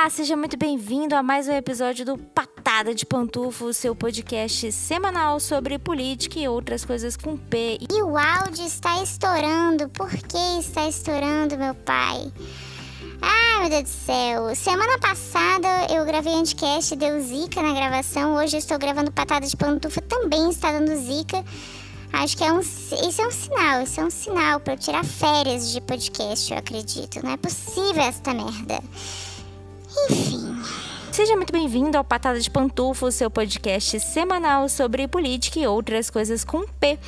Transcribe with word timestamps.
Olá, 0.00 0.08
seja 0.08 0.34
muito 0.34 0.56
bem-vindo 0.56 1.14
a 1.14 1.22
mais 1.22 1.46
um 1.46 1.52
episódio 1.52 2.06
do 2.06 2.16
Patada 2.16 2.94
de 2.94 3.04
Pantufo, 3.04 3.70
seu 3.74 3.94
podcast 3.94 4.72
semanal 4.72 5.38
sobre 5.38 5.78
política 5.78 6.38
e 6.38 6.48
outras 6.48 6.86
coisas 6.86 7.18
com 7.18 7.36
P. 7.36 7.78
E 7.92 8.02
o 8.02 8.16
áudio 8.16 8.64
está 8.64 9.02
estourando. 9.02 9.90
Por 9.90 10.08
que 10.08 10.58
está 10.58 10.88
estourando, 10.88 11.58
meu 11.58 11.74
pai? 11.74 12.32
Ah, 13.20 13.60
meu 13.60 13.68
Deus 13.68 13.82
do 13.82 13.88
céu. 13.88 14.54
Semana 14.54 14.98
passada 14.98 15.68
eu 15.90 16.06
gravei 16.06 16.32
Anticast, 16.32 16.96
deu 16.96 17.20
zica 17.20 17.60
na 17.60 17.74
gravação. 17.74 18.36
Hoje 18.36 18.56
eu 18.56 18.60
estou 18.60 18.78
gravando 18.78 19.12
Patada 19.12 19.46
de 19.46 19.54
Pantufa, 19.54 20.00
também 20.00 20.48
está 20.48 20.72
dando 20.72 20.96
zica. 20.96 21.44
Acho 22.10 22.38
que 22.38 22.44
é 22.44 22.50
um, 22.50 22.60
isso 22.60 23.20
é 23.20 23.26
um 23.26 23.30
sinal, 23.30 23.82
isso 23.82 24.00
é 24.00 24.04
um 24.04 24.10
sinal 24.10 24.60
para 24.60 24.72
eu 24.72 24.78
tirar 24.78 25.04
férias 25.04 25.70
de 25.70 25.80
podcast, 25.82 26.50
eu 26.50 26.58
acredito. 26.58 27.22
Não 27.22 27.32
é 27.32 27.36
possível 27.36 28.00
esta 28.00 28.32
merda. 28.32 28.82
Enfim. 30.08 30.56
Seja 31.10 31.34
muito 31.34 31.52
bem-vindo 31.52 31.98
ao 31.98 32.04
Patada 32.04 32.38
de 32.38 32.48
Pantufo, 32.48 33.10
seu 33.10 33.28
podcast 33.28 33.98
semanal 33.98 34.68
sobre 34.68 35.08
política 35.08 35.58
e 35.58 35.66
outras 35.66 36.08
coisas 36.08 36.44
com 36.44 36.64
P. 36.64 36.98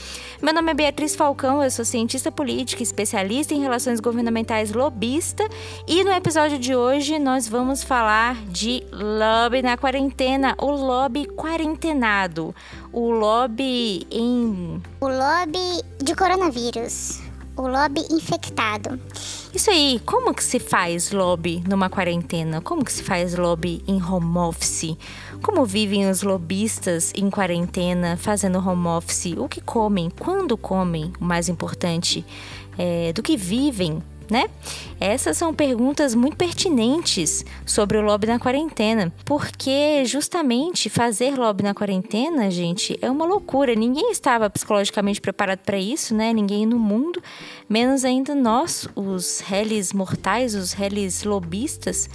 Meu 0.42 0.52
nome 0.52 0.72
é 0.72 0.74
Beatriz 0.74 1.14
Falcão, 1.14 1.62
eu 1.62 1.70
sou 1.70 1.84
cientista 1.84 2.30
política, 2.30 2.82
especialista 2.82 3.54
em 3.54 3.60
relações 3.60 4.00
governamentais 4.00 4.72
lobista, 4.72 5.48
e 5.86 6.02
no 6.02 6.10
episódio 6.10 6.58
de 6.58 6.74
hoje 6.74 7.18
nós 7.20 7.46
vamos 7.46 7.84
falar 7.84 8.34
de 8.46 8.82
lobby 8.92 9.62
na 9.62 9.76
quarentena, 9.76 10.56
o 10.58 10.72
lobby 10.72 11.26
quarentenado, 11.26 12.52
o 12.92 13.08
lobby 13.10 14.04
em. 14.10 14.82
O 15.00 15.06
lobby 15.08 15.82
de 16.02 16.14
coronavírus, 16.16 17.20
o 17.56 17.68
lobby 17.68 18.04
infectado. 18.10 19.00
Isso 19.54 19.70
aí, 19.70 20.00
como 20.06 20.32
que 20.32 20.42
se 20.42 20.58
faz 20.58 21.12
lobby 21.12 21.62
numa 21.68 21.90
quarentena? 21.90 22.62
Como 22.62 22.82
que 22.82 22.90
se 22.90 23.02
faz 23.02 23.34
lobby 23.36 23.84
em 23.86 24.02
home 24.02 24.38
office? 24.38 24.96
Como 25.42 25.66
vivem 25.66 26.08
os 26.08 26.22
lobistas 26.22 27.12
em 27.14 27.28
quarentena, 27.28 28.16
fazendo 28.16 28.66
home 28.66 28.86
office? 28.86 29.34
O 29.36 29.46
que 29.46 29.60
comem? 29.60 30.08
Quando 30.18 30.56
comem? 30.56 31.12
O 31.20 31.24
mais 31.24 31.50
importante, 31.50 32.24
é, 32.78 33.12
do 33.12 33.22
que 33.22 33.36
vivem 33.36 34.02
né? 34.32 34.48
Essas 34.98 35.36
são 35.36 35.52
perguntas 35.52 36.14
muito 36.14 36.36
pertinentes 36.36 37.44
sobre 37.66 37.98
o 37.98 38.00
lobby 38.00 38.26
na 38.26 38.38
quarentena, 38.38 39.12
porque 39.26 40.04
justamente 40.06 40.88
fazer 40.88 41.38
lobby 41.38 41.62
na 41.62 41.74
quarentena, 41.74 42.50
gente, 42.50 42.98
é 43.02 43.10
uma 43.10 43.26
loucura. 43.26 43.74
Ninguém 43.74 44.10
estava 44.10 44.48
psicologicamente 44.48 45.20
preparado 45.20 45.58
para 45.58 45.78
isso, 45.78 46.14
né? 46.14 46.32
Ninguém 46.32 46.64
no 46.64 46.78
mundo, 46.78 47.22
menos 47.68 48.04
ainda 48.04 48.34
nós, 48.34 48.88
os 48.96 49.40
réis 49.40 49.92
mortais, 49.92 50.54
os 50.54 50.72
réis 50.72 51.24
lobistas. 51.24 52.08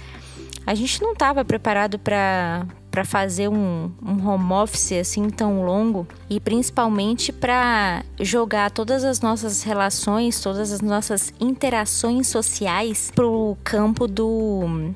A 0.66 0.74
gente 0.74 1.00
não 1.00 1.12
estava 1.12 1.44
preparado 1.44 1.98
para 1.98 2.66
para 2.98 3.04
fazer 3.04 3.46
um, 3.46 3.92
um 4.04 4.28
home 4.28 4.52
office 4.54 4.90
assim 4.90 5.30
tão 5.30 5.64
longo. 5.64 6.04
E 6.28 6.40
principalmente 6.40 7.32
para 7.32 8.02
jogar 8.18 8.72
todas 8.72 9.04
as 9.04 9.20
nossas 9.20 9.62
relações, 9.62 10.40
todas 10.40 10.72
as 10.72 10.80
nossas 10.80 11.32
interações 11.38 12.26
sociais 12.26 13.12
pro 13.14 13.56
campo 13.62 14.08
do 14.08 14.92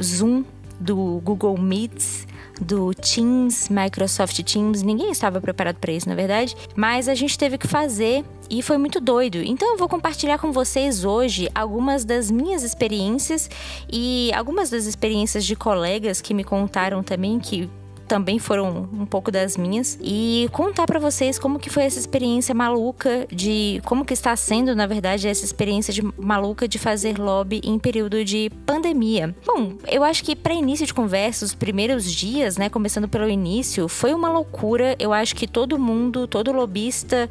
Zoom, 0.00 0.44
do 0.80 1.20
Google 1.22 1.58
Meets, 1.58 2.26
do 2.62 2.94
Teams, 2.94 3.68
Microsoft 3.68 4.40
Teams. 4.42 4.82
Ninguém 4.82 5.10
estava 5.10 5.40
preparado 5.40 5.76
para 5.76 5.92
isso, 5.92 6.08
na 6.08 6.14
verdade, 6.14 6.56
mas 6.76 7.08
a 7.08 7.14
gente 7.14 7.36
teve 7.36 7.58
que 7.58 7.66
fazer 7.66 8.24
e 8.48 8.62
foi 8.62 8.78
muito 8.78 9.00
doido. 9.00 9.38
Então 9.38 9.72
eu 9.72 9.76
vou 9.76 9.88
compartilhar 9.88 10.38
com 10.38 10.52
vocês 10.52 11.04
hoje 11.04 11.48
algumas 11.54 12.04
das 12.04 12.30
minhas 12.30 12.62
experiências 12.62 13.50
e 13.90 14.30
algumas 14.34 14.70
das 14.70 14.86
experiências 14.86 15.44
de 15.44 15.56
colegas 15.56 16.20
que 16.20 16.32
me 16.32 16.44
contaram 16.44 17.02
também 17.02 17.38
que 17.38 17.68
também 18.12 18.38
foram 18.38 18.90
um 18.92 19.06
pouco 19.06 19.30
das 19.30 19.56
minhas 19.56 19.98
e 19.98 20.46
contar 20.52 20.84
para 20.84 21.00
vocês 21.00 21.38
como 21.38 21.58
que 21.58 21.70
foi 21.70 21.84
essa 21.84 21.98
experiência 21.98 22.54
maluca 22.54 23.26
de 23.32 23.80
como 23.86 24.04
que 24.04 24.12
está 24.12 24.36
sendo, 24.36 24.76
na 24.76 24.86
verdade, 24.86 25.26
essa 25.26 25.42
experiência 25.42 25.94
de 25.94 26.02
maluca 26.18 26.68
de 26.68 26.78
fazer 26.78 27.18
lobby 27.18 27.62
em 27.64 27.78
período 27.78 28.22
de 28.22 28.50
pandemia. 28.66 29.34
Bom, 29.46 29.78
eu 29.88 30.04
acho 30.04 30.22
que 30.24 30.36
para 30.36 30.52
início 30.52 30.84
de 30.84 30.92
conversa, 30.92 31.42
os 31.42 31.54
primeiros 31.54 32.04
dias, 32.04 32.58
né, 32.58 32.68
começando 32.68 33.08
pelo 33.08 33.26
início, 33.26 33.88
foi 33.88 34.12
uma 34.12 34.28
loucura. 34.28 34.94
Eu 34.98 35.14
acho 35.14 35.34
que 35.34 35.46
todo 35.46 35.78
mundo, 35.78 36.26
todo 36.26 36.52
lobista 36.52 37.30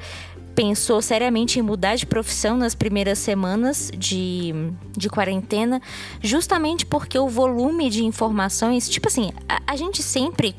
pensou 0.55 1.01
seriamente 1.01 1.59
em 1.59 1.61
mudar 1.61 1.95
de 1.95 2.05
profissão 2.05 2.57
nas 2.57 2.75
primeiras 2.75 3.19
semanas 3.19 3.91
de, 3.97 4.53
de 4.95 5.09
quarentena, 5.09 5.81
justamente 6.21 6.85
porque 6.85 7.17
o 7.17 7.27
volume 7.27 7.89
de 7.89 8.03
informações, 8.03 8.89
tipo 8.89 9.07
assim, 9.07 9.31
a, 9.47 9.61
a 9.67 9.75
gente 9.75 10.03
sempre, 10.03 10.55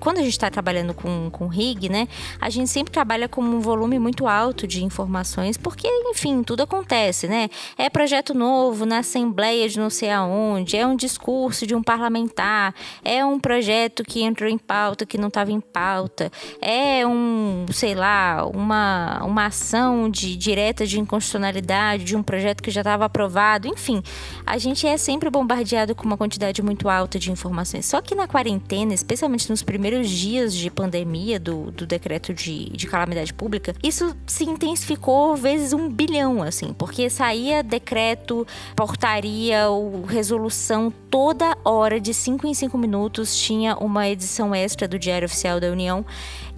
quando 0.00 0.18
a 0.18 0.22
gente 0.22 0.32
está 0.32 0.50
trabalhando 0.50 0.94
com, 0.94 1.30
com 1.30 1.46
RIG, 1.46 1.88
né, 1.88 2.08
a 2.40 2.48
gente 2.50 2.70
sempre 2.70 2.92
trabalha 2.92 3.28
com 3.28 3.42
um 3.42 3.60
volume 3.60 3.98
muito 3.98 4.26
alto 4.26 4.66
de 4.66 4.84
informações, 4.84 5.56
porque, 5.56 5.88
enfim, 6.10 6.42
tudo 6.42 6.62
acontece, 6.62 7.28
né? 7.28 7.48
É 7.76 7.90
projeto 7.90 8.34
novo 8.34 8.86
na 8.86 8.98
Assembleia 8.98 9.68
de 9.68 9.78
não 9.78 9.90
sei 9.90 10.10
aonde, 10.10 10.76
é 10.76 10.86
um 10.86 10.96
discurso 10.96 11.66
de 11.66 11.74
um 11.74 11.82
parlamentar, 11.82 12.74
é 13.04 13.24
um 13.24 13.38
projeto 13.38 14.02
que 14.02 14.22
entrou 14.22 14.48
em 14.48 14.58
pauta 14.58 15.04
que 15.04 15.18
não 15.18 15.28
estava 15.28 15.52
em 15.52 15.60
pauta, 15.60 16.30
é 16.60 17.06
um, 17.06 17.66
sei 17.72 17.94
lá, 17.94 18.46
uma 18.46 19.25
uma 19.26 19.46
ação 19.46 20.08
de 20.08 20.36
direta 20.36 20.86
de 20.86 20.98
inconstitucionalidade 20.98 22.04
de 22.04 22.16
um 22.16 22.22
projeto 22.22 22.62
que 22.62 22.70
já 22.70 22.80
estava 22.80 23.04
aprovado, 23.04 23.68
enfim, 23.68 24.02
a 24.44 24.58
gente 24.58 24.86
é 24.86 24.96
sempre 24.96 25.28
bombardeado 25.28 25.94
com 25.94 26.04
uma 26.04 26.16
quantidade 26.16 26.62
muito 26.62 26.88
alta 26.88 27.18
de 27.18 27.30
informações. 27.30 27.86
Só 27.86 28.00
que 28.00 28.14
na 28.14 28.26
quarentena, 28.26 28.94
especialmente 28.94 29.50
nos 29.50 29.62
primeiros 29.62 30.08
dias 30.08 30.54
de 30.54 30.70
pandemia 30.70 31.38
do, 31.38 31.70
do 31.70 31.86
decreto 31.86 32.32
de, 32.32 32.70
de 32.70 32.86
calamidade 32.86 33.34
pública, 33.34 33.74
isso 33.82 34.16
se 34.26 34.44
intensificou 34.44 35.36
vezes 35.36 35.72
um 35.72 35.88
bilhão, 35.88 36.42
assim, 36.42 36.72
porque 36.72 37.10
saía 37.10 37.62
decreto, 37.62 38.46
portaria 38.74 39.68
ou 39.68 40.04
resolução 40.04 40.92
toda 41.10 41.56
hora, 41.64 42.00
de 42.00 42.12
5 42.12 42.46
em 42.46 42.54
5 42.54 42.76
minutos, 42.78 43.36
tinha 43.36 43.76
uma 43.76 44.08
edição 44.08 44.54
extra 44.54 44.86
do 44.86 44.98
Diário 44.98 45.26
Oficial 45.26 45.58
da 45.58 45.68
União. 45.68 46.04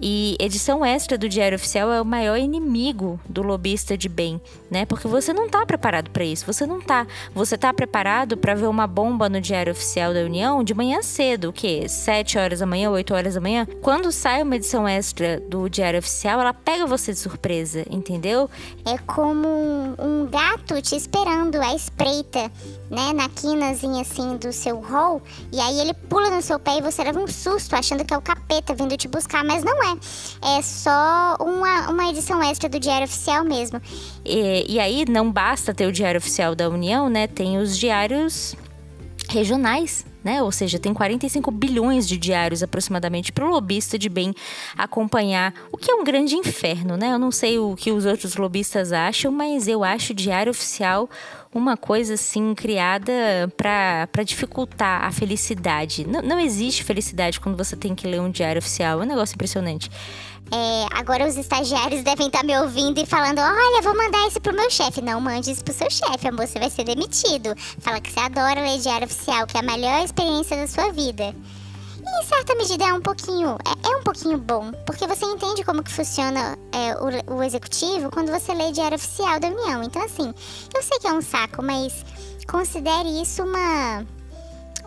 E 0.01 0.37
edição 0.39 0.85
extra 0.85 1.17
do 1.17 1.27
Diário 1.27 1.57
Oficial 1.57 1.91
é 1.91 2.01
o 2.01 2.05
maior 2.05 2.37
inimigo 2.37 3.19
do 3.27 3.41
lobista 3.41 3.97
de 3.97 4.07
bem, 4.07 4.39
né? 4.71 4.85
Porque 4.85 5.07
você 5.07 5.33
não 5.33 5.45
está 5.45 5.65
preparado 5.65 6.09
para 6.09 6.23
isso, 6.23 6.45
você 6.45 6.65
não 6.65 6.79
está. 6.79 7.05
Você 7.33 7.55
está 7.55 7.73
preparado 7.73 8.37
para 8.37 8.55
ver 8.55 8.67
uma 8.67 8.87
bomba 8.87 9.27
no 9.27 9.41
Diário 9.41 9.73
Oficial 9.73 10.13
da 10.13 10.21
União 10.21 10.63
de 10.63 10.73
manhã 10.73 11.01
cedo, 11.01 11.49
o 11.49 11.53
quê? 11.53 11.87
7 11.89 12.37
horas 12.37 12.59
da 12.59 12.65
manhã, 12.65 12.89
8 12.89 13.13
horas 13.13 13.33
da 13.35 13.41
manhã? 13.41 13.67
Quando 13.81 14.11
sai 14.11 14.41
uma 14.41 14.55
edição 14.55 14.87
extra 14.87 15.39
do 15.41 15.67
Diário 15.69 15.99
Oficial, 15.99 16.39
ela 16.39 16.53
pega 16.53 16.87
você 16.87 17.11
de 17.11 17.19
surpresa, 17.19 17.85
entendeu? 17.89 18.49
É 18.85 18.97
como 18.99 19.47
um 19.99 20.25
gato 20.29 20.81
te 20.81 20.95
esperando 20.95 21.61
à 21.61 21.75
espreita, 21.75 22.49
né? 22.89 23.11
Na 23.13 23.27
quinazinha 23.27 24.01
assim 24.01 24.37
do 24.37 24.53
seu 24.53 24.79
hall, 24.79 25.21
e 25.51 25.59
aí 25.59 25.79
ele 25.81 25.93
pula 25.93 26.29
no 26.29 26.41
seu 26.41 26.57
pé 26.57 26.77
e 26.77 26.81
você 26.81 27.03
leva 27.03 27.19
um 27.19 27.27
susto 27.27 27.75
achando 27.75 28.05
que 28.05 28.13
é 28.13 28.17
o 28.17 28.21
capeta 28.21 28.73
vindo 28.73 28.95
te 28.95 29.07
buscar, 29.07 29.43
mas 29.43 29.63
não 29.63 29.83
é 29.83 29.88
é. 29.95 30.57
É 30.57 30.61
só 30.61 31.37
uma, 31.39 31.89
uma 31.89 32.09
edição 32.09 32.41
extra 32.41 32.69
do 32.69 32.79
Diário 32.79 33.05
Oficial 33.05 33.43
mesmo. 33.43 33.81
E, 34.25 34.65
e 34.67 34.79
aí 34.79 35.05
não 35.07 35.31
basta 35.31 35.73
ter 35.73 35.85
o 35.87 35.91
Diário 35.91 36.17
Oficial 36.17 36.55
da 36.55 36.69
União, 36.69 37.09
né? 37.09 37.27
Tem 37.27 37.57
os 37.57 37.77
diários 37.77 38.55
regionais, 39.29 40.05
né? 40.23 40.41
Ou 40.43 40.51
seja, 40.51 40.79
tem 40.79 40.93
45 40.93 41.51
bilhões 41.51 42.07
de 42.07 42.17
diários 42.17 42.63
aproximadamente 42.63 43.31
para 43.31 43.45
o 43.45 43.49
lobista 43.49 43.97
de 43.97 44.09
bem 44.09 44.33
acompanhar, 44.77 45.53
o 45.71 45.77
que 45.77 45.91
é 45.91 45.95
um 45.95 46.03
grande 46.03 46.35
inferno, 46.35 46.97
né? 46.97 47.13
Eu 47.13 47.19
não 47.19 47.31
sei 47.31 47.57
o 47.59 47.75
que 47.75 47.91
os 47.91 48.05
outros 48.05 48.35
lobistas 48.35 48.91
acham, 48.91 49.31
mas 49.31 49.67
eu 49.67 49.83
acho 49.83 50.13
o 50.13 50.15
diário 50.15 50.51
oficial 50.51 51.09
uma 51.53 51.75
coisa 51.75 52.13
assim 52.13 52.53
criada 52.53 53.11
para 53.57 54.23
dificultar 54.23 55.03
a 55.03 55.11
felicidade. 55.11 56.05
Não, 56.07 56.21
não 56.21 56.39
existe 56.39 56.83
felicidade 56.83 57.39
quando 57.39 57.57
você 57.57 57.75
tem 57.75 57.95
que 57.95 58.07
ler 58.07 58.21
um 58.21 58.29
diário 58.29 58.59
oficial, 58.59 59.01
é 59.01 59.03
um 59.03 59.07
negócio 59.07 59.33
impressionante. 59.33 59.89
É, 60.51 60.87
agora 60.97 61.27
os 61.27 61.37
estagiários 61.37 62.03
devem 62.03 62.27
estar 62.27 62.39
tá 62.39 62.43
me 62.43 62.57
ouvindo 62.59 62.99
e 62.99 63.05
falando: 63.05 63.39
olha, 63.39 63.81
vou 63.81 63.95
mandar 63.95 64.27
isso 64.27 64.41
pro 64.41 64.53
meu 64.53 64.69
chefe. 64.69 65.01
Não 65.01 65.21
mande 65.21 65.51
isso 65.51 65.63
pro 65.63 65.73
seu 65.73 65.89
chefe, 65.89 66.27
amor, 66.27 66.47
você 66.47 66.59
vai 66.59 66.69
ser 66.69 66.83
demitido. 66.83 67.53
Fala 67.79 68.01
que 68.01 68.11
você 68.11 68.19
adora 68.19 68.61
ler 68.61 68.79
diário 68.79 69.05
oficial, 69.05 69.45
que 69.45 69.57
é 69.57 69.59
a 69.59 69.63
melhor 69.63 70.03
experiência 70.03 70.57
da 70.57 70.67
sua 70.67 70.91
vida. 70.91 71.35
E 72.03 72.23
em 72.23 72.25
certa 72.25 72.55
medida 72.55 72.85
é 72.85 72.93
um 72.93 73.01
pouquinho, 73.01 73.57
é, 73.65 73.87
é 73.87 73.97
um 73.97 74.03
pouquinho 74.03 74.37
bom, 74.37 74.71
porque 74.85 75.05
você 75.05 75.25
entende 75.25 75.63
como 75.63 75.83
que 75.83 75.91
funciona 75.91 76.57
é, 76.71 76.95
o, 77.29 77.35
o 77.37 77.43
executivo 77.43 78.09
quando 78.09 78.31
você 78.31 78.53
lê 78.53 78.71
diário 78.71 78.95
oficial 78.95 79.39
da 79.39 79.47
União. 79.49 79.83
Então, 79.83 80.03
assim, 80.03 80.33
eu 80.73 80.81
sei 80.81 80.97
que 80.99 81.07
é 81.07 81.13
um 81.13 81.21
saco, 81.21 81.61
mas 81.61 82.03
considere 82.47 83.21
isso 83.21 83.43
uma 83.43 84.03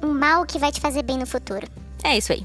um 0.03 0.13
mal 0.13 0.45
que 0.45 0.59
vai 0.59 0.73
te 0.73 0.81
fazer 0.81 1.03
bem 1.03 1.17
no 1.17 1.27
futuro. 1.27 1.67
É 2.03 2.19
isso 2.19 2.33
aí. 2.33 2.45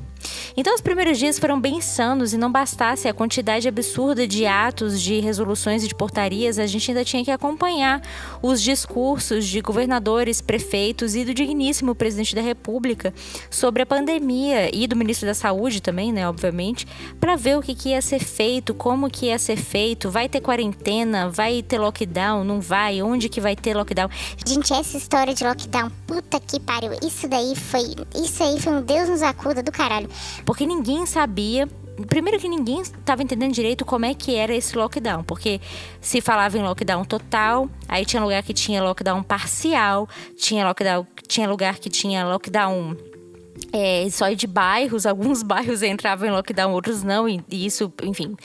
Então 0.60 0.74
os 0.74 0.82
primeiros 0.82 1.20
dias 1.20 1.38
foram 1.38 1.62
bem 1.62 1.76
insanos 1.76 2.34
e 2.34 2.38
não 2.38 2.52
bastasse 2.52 3.08
a 3.08 3.14
quantidade 3.14 3.68
absurda 3.68 4.28
de 4.28 4.48
atos, 4.48 5.00
de 5.00 5.20
resoluções 5.20 5.84
e 5.84 5.88
de 5.88 5.94
portarias, 5.94 6.58
a 6.58 6.66
gente 6.66 6.90
ainda 6.90 7.06
tinha 7.06 7.24
que 7.24 7.30
acompanhar 7.30 8.02
os 8.42 8.60
discursos 8.60 9.46
de 9.46 9.62
governadores, 9.62 10.42
prefeitos 10.42 11.14
e 11.14 11.24
do 11.24 11.32
digníssimo 11.32 11.94
presidente 11.94 12.34
da 12.34 12.42
República 12.42 13.14
sobre 13.52 13.84
a 13.84 13.86
pandemia 13.86 14.76
e 14.76 14.88
do 14.88 14.96
ministro 14.96 15.28
da 15.28 15.36
Saúde 15.36 15.80
também, 15.80 16.12
né, 16.12 16.28
obviamente, 16.28 16.88
para 17.20 17.36
ver 17.36 17.56
o 17.56 17.62
que, 17.62 17.76
que 17.76 17.90
ia 17.90 18.02
ser 18.02 18.18
feito, 18.18 18.74
como 18.74 19.12
que 19.12 19.28
ia 19.28 19.38
ser 19.38 19.58
feito, 19.58 20.10
vai 20.10 20.28
ter 20.28 20.42
quarentena, 20.42 21.30
vai 21.30 21.62
ter 21.62 21.78
lockdown, 21.78 22.44
não 22.44 22.60
vai, 22.60 23.00
onde 23.04 23.30
que 23.30 23.40
vai 23.40 23.56
ter 23.56 23.78
lockdown. 23.78 24.10
Gente, 24.44 24.74
essa 24.74 24.98
história 24.98 25.36
de 25.36 25.44
lockdown, 25.44 25.92
puta 26.08 26.40
que 26.40 26.60
pariu, 26.60 26.94
isso 27.04 27.28
daí 27.28 27.56
foi, 27.56 27.94
isso 28.16 28.42
aí 28.42 28.60
foi 28.60 28.74
um 28.74 28.82
Deus 28.82 29.08
nos 29.08 29.22
acuda 29.22 29.62
do 29.62 29.72
caralho. 29.72 30.10
Porque 30.48 30.66
ninguém 30.66 31.06
sabia 31.06 31.68
primeiro 32.08 32.40
que 32.40 32.48
ninguém 32.48 32.80
estava 32.82 33.22
entendendo 33.22 33.52
direito 33.52 33.84
como 33.84 34.06
é 34.06 34.14
que 34.14 34.34
era 34.36 34.56
esse 34.56 34.78
lockdown, 34.78 35.24
porque 35.24 35.60
se 36.00 36.22
falava 36.22 36.58
em 36.58 36.62
lockdown 36.62 37.04
total, 37.04 37.70
aí 37.86 38.06
tinha 38.06 38.24
lugar 38.24 38.44
que 38.44 38.54
tinha 38.54 38.82
lockdown 38.82 39.22
parcial, 39.24 40.08
tinha 40.38 40.66
lockdown, 40.66 41.06
tinha 41.28 41.50
lugar 41.50 41.80
que 41.80 41.90
tinha 41.90 42.24
lockdown 42.24 42.96
é, 43.74 44.08
só 44.10 44.32
de 44.32 44.48
bairros, 44.48 45.04
alguns 45.08 45.44
bairros 45.44 45.84
entravam 45.84 46.30
em 46.30 46.32
lockdown, 46.32 46.72
outros 46.72 47.04
não, 47.04 47.28
e, 47.28 47.44
e 47.50 47.66
isso, 47.66 47.92
enfim, 48.02 48.38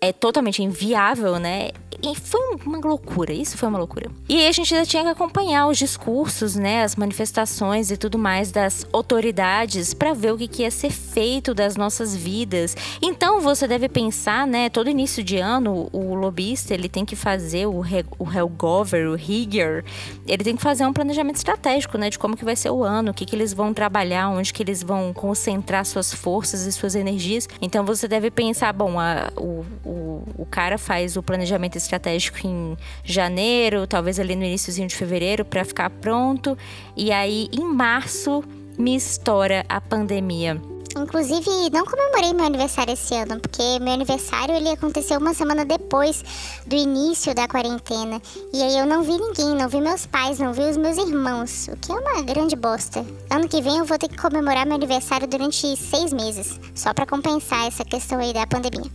é 0.00 0.10
totalmente 0.10 0.62
inviável, 0.62 1.38
né? 1.38 1.72
E 2.02 2.14
foi 2.14 2.56
uma 2.64 2.78
loucura, 2.78 3.32
isso 3.32 3.56
foi 3.56 3.68
uma 3.68 3.78
loucura. 3.78 4.10
E 4.28 4.46
a 4.46 4.52
gente 4.52 4.74
ainda 4.74 4.86
tinha 4.86 5.02
que 5.02 5.08
acompanhar 5.08 5.66
os 5.66 5.78
discursos, 5.78 6.54
né, 6.54 6.82
as 6.82 6.96
manifestações 6.96 7.90
e 7.90 7.96
tudo 7.96 8.18
mais 8.18 8.50
das 8.50 8.86
autoridades 8.92 9.94
para 9.94 10.12
ver 10.12 10.32
o 10.32 10.38
que, 10.38 10.46
que 10.46 10.62
ia 10.62 10.70
ser 10.70 10.90
feito 10.90 11.54
das 11.54 11.76
nossas 11.76 12.14
vidas. 12.14 12.76
Então 13.02 13.40
você 13.40 13.66
deve 13.66 13.88
pensar, 13.88 14.46
né, 14.46 14.68
todo 14.68 14.90
início 14.90 15.22
de 15.24 15.38
ano 15.38 15.88
o 15.92 16.14
lobista 16.14 16.74
ele 16.74 16.88
tem 16.88 17.04
que 17.04 17.16
fazer 17.16 17.66
o, 17.66 17.82
o 18.18 18.32
Helgover, 18.32 19.10
o 19.10 19.14
Higger, 19.14 19.84
ele 20.26 20.44
tem 20.44 20.56
que 20.56 20.62
fazer 20.62 20.84
um 20.84 20.92
planejamento 20.92 21.36
estratégico, 21.36 21.96
né, 21.96 22.10
de 22.10 22.18
como 22.18 22.36
que 22.36 22.44
vai 22.44 22.56
ser 22.56 22.70
o 22.70 22.84
ano, 22.84 23.10
o 23.10 23.14
que, 23.14 23.24
que 23.24 23.34
eles 23.34 23.52
vão 23.52 23.72
trabalhar, 23.72 24.28
onde 24.28 24.52
que 24.52 24.62
eles 24.62 24.82
vão 24.82 25.12
concentrar 25.12 25.84
suas 25.86 26.12
forças 26.12 26.66
e 26.66 26.72
suas 26.72 26.94
energias. 26.94 27.48
Então 27.62 27.84
você 27.84 28.06
deve 28.06 28.30
pensar, 28.30 28.72
bom, 28.72 29.00
a, 29.00 29.30
o, 29.36 29.64
o, 29.84 30.22
o 30.38 30.46
cara 30.46 30.76
faz 30.76 31.16
o 31.16 31.22
planejamento 31.22 31.76
estratégico 31.76 31.93
estratégico 31.94 32.46
em 32.46 32.76
janeiro, 33.04 33.86
talvez 33.86 34.18
ali 34.18 34.34
no 34.34 34.44
iníciozinho 34.44 34.88
de 34.88 34.96
fevereiro, 34.96 35.44
para 35.44 35.64
ficar 35.64 35.90
pronto. 35.90 36.56
E 36.96 37.12
aí, 37.12 37.48
em 37.52 37.64
março, 37.64 38.42
me 38.78 38.96
estoura 38.96 39.64
a 39.68 39.80
pandemia. 39.80 40.60
Inclusive, 40.96 41.50
não 41.72 41.84
comemorei 41.84 42.32
meu 42.32 42.44
aniversário 42.44 42.94
esse 42.94 43.14
ano, 43.16 43.40
porque 43.40 43.80
meu 43.80 43.92
aniversário 43.92 44.54
ele 44.54 44.68
aconteceu 44.68 45.18
uma 45.18 45.34
semana 45.34 45.64
depois 45.64 46.22
do 46.64 46.76
início 46.76 47.34
da 47.34 47.48
quarentena. 47.48 48.22
E 48.52 48.62
aí 48.62 48.78
eu 48.78 48.86
não 48.86 49.02
vi 49.02 49.18
ninguém, 49.18 49.56
não 49.56 49.68
vi 49.68 49.80
meus 49.80 50.06
pais, 50.06 50.38
não 50.38 50.52
vi 50.52 50.62
os 50.62 50.76
meus 50.76 50.96
irmãos, 50.96 51.66
o 51.66 51.76
que 51.76 51.90
é 51.90 51.96
uma 51.96 52.22
grande 52.22 52.54
bosta. 52.54 53.04
Ano 53.28 53.48
que 53.48 53.60
vem 53.60 53.78
eu 53.78 53.84
vou 53.84 53.98
ter 53.98 54.08
que 54.08 54.16
comemorar 54.16 54.64
meu 54.66 54.76
aniversário 54.76 55.26
durante 55.26 55.76
seis 55.76 56.12
meses, 56.12 56.60
só 56.76 56.94
para 56.94 57.06
compensar 57.06 57.66
essa 57.66 57.84
questão 57.84 58.20
aí 58.20 58.32
da 58.32 58.46
pandemia. 58.46 58.88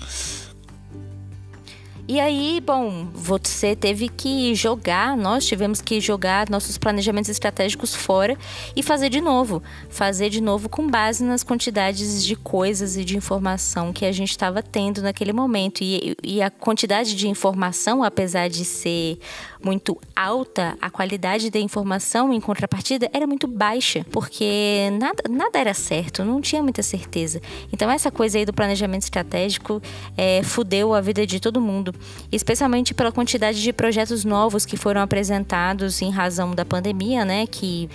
E 2.11 2.19
aí, 2.19 2.59
bom, 2.59 3.07
você 3.13 3.75
teve 3.75 4.09
que 4.09 4.55
jogar, 4.55 5.15
nós 5.15 5.45
tivemos 5.45 5.79
que 5.79 6.01
jogar 6.01 6.49
nossos 6.49 6.75
planejamentos 6.75 7.29
estratégicos 7.29 7.93
fora 7.93 8.35
e 8.75 8.81
fazer 8.81 9.09
de 9.09 9.21
novo. 9.21 9.61
Fazer 9.91 10.31
de 10.31 10.41
novo 10.41 10.67
com 10.67 10.89
base 10.89 11.23
nas 11.23 11.43
quantidades 11.43 12.25
de 12.25 12.35
coisas 12.35 12.97
e 12.97 13.05
de 13.05 13.15
informação 13.15 13.93
que 13.93 14.05
a 14.05 14.11
gente 14.11 14.31
estava 14.31 14.63
tendo 14.63 15.03
naquele 15.03 15.31
momento. 15.31 15.83
E, 15.83 16.17
e 16.23 16.41
a 16.41 16.49
quantidade 16.49 17.15
de 17.15 17.27
informação, 17.27 18.03
apesar 18.03 18.49
de 18.49 18.65
ser 18.65 19.19
muito 19.63 19.99
alta, 20.15 20.77
a 20.81 20.89
qualidade 20.89 21.49
da 21.49 21.59
informação 21.59 22.33
em 22.33 22.39
contrapartida 22.39 23.09
era 23.13 23.27
muito 23.27 23.47
baixa, 23.47 24.05
porque 24.11 24.89
nada, 24.99 25.23
nada 25.29 25.59
era 25.59 25.73
certo, 25.73 26.23
não 26.23 26.39
tinha 26.39 26.63
muita 26.63 26.81
certeza. 26.81 27.41
Então, 27.71 27.91
essa 27.91 28.09
coisa 28.09 28.37
aí 28.37 28.45
do 28.45 28.53
planejamento 28.53 29.03
estratégico 29.03 29.81
é, 30.17 30.41
fudeu 30.43 30.93
a 30.93 31.01
vida 31.01 31.25
de 31.25 31.39
todo 31.39 31.59
mundo, 31.59 31.93
especialmente 32.31 32.93
pela 32.93 33.11
quantidade 33.11 33.61
de 33.61 33.73
projetos 33.73 34.23
novos 34.23 34.65
que 34.65 34.77
foram 34.77 35.01
apresentados 35.01 36.01
em 36.01 36.09
razão 36.09 36.55
da 36.55 36.63
pandemia, 36.63 37.25
né? 37.25 37.45
Que 37.45 37.89